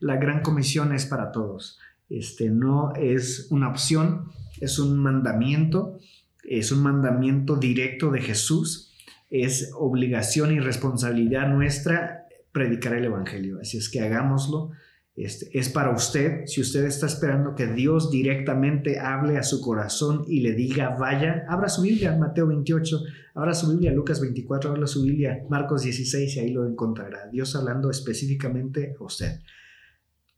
[0.00, 1.78] la gran comisión es para todos.
[2.08, 4.26] Este, no es una opción,
[4.60, 5.98] es un mandamiento,
[6.44, 8.91] es un mandamiento directo de Jesús,
[9.32, 13.58] es obligación y responsabilidad nuestra predicar el Evangelio.
[13.60, 14.70] Así es que hagámoslo.
[15.14, 20.24] Este, es para usted, si usted está esperando que Dios directamente hable a su corazón
[20.26, 23.00] y le diga, vaya, abra su Biblia, Mateo 28,
[23.34, 27.28] abra su Biblia, Lucas 24, abra su Biblia, Marcos 16 y ahí lo encontrará.
[27.30, 29.40] Dios hablando específicamente a usted.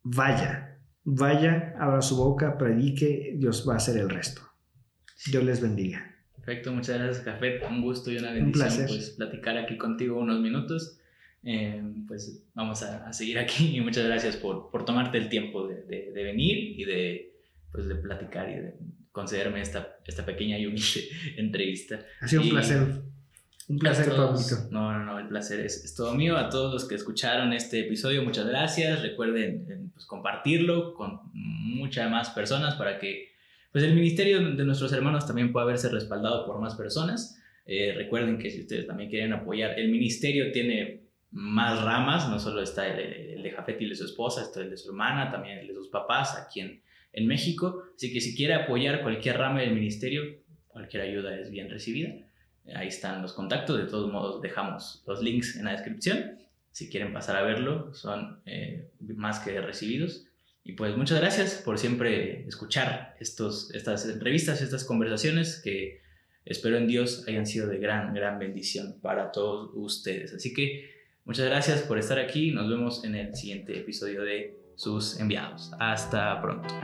[0.02, 0.74] Vaya,
[1.04, 4.40] Vaya, abra su boca, predique, Dios va a hacer el resto.
[5.30, 6.13] Dios les bendiga.
[6.44, 7.60] Perfecto, muchas gracias, Café.
[7.66, 10.98] Un gusto y una bendición Un pues, platicar aquí contigo unos minutos.
[11.42, 15.82] Eh, pues vamos a, seguir aquí y muchas gracias por, por tomarte el tiempo de,
[15.84, 17.34] de, venir y de,
[17.72, 18.74] pues, de platicar y de
[19.10, 22.00] concederme esta, esta pequeña y humilde entrevista.
[22.20, 23.02] Ha sido un placer.
[23.66, 26.36] Un placer, todos, No, no, no, el placer es, es, todo mío.
[26.36, 29.00] A todos los que escucharon este episodio, muchas gracias.
[29.00, 33.33] Recuerden eh, pues, compartirlo con muchas más personas para que
[33.74, 37.40] pues, el ministerio de nuestros hermanos también pueda verse respaldado por más personas.
[37.66, 41.02] Eh, recuerden que si ustedes también quieren apoyar, el ministerio tiene
[41.32, 44.76] más ramas, no solo está el, de Jafet y de su esposa, está el de
[44.76, 47.82] su hermana, también el de sus papás aquí en, en México.
[47.96, 50.22] Así que si quiere apoyar cualquier rama del ministerio,
[50.68, 52.14] cualquier ayuda es bien recibida.
[52.76, 53.76] Ahí están los contactos.
[53.76, 56.38] De todos modos, dejamos los links en la descripción.
[56.70, 60.28] Si quieren pasar a verlo, son eh, más que recibidos.
[60.64, 66.00] Y pues muchas gracias por siempre escuchar estos, estas entrevistas, estas conversaciones que
[66.46, 70.32] espero en Dios hayan sido de gran, gran bendición para todos ustedes.
[70.32, 70.90] Así que
[71.26, 72.50] muchas gracias por estar aquí.
[72.50, 75.70] Nos vemos en el siguiente episodio de Sus Enviados.
[75.78, 76.74] Hasta pronto.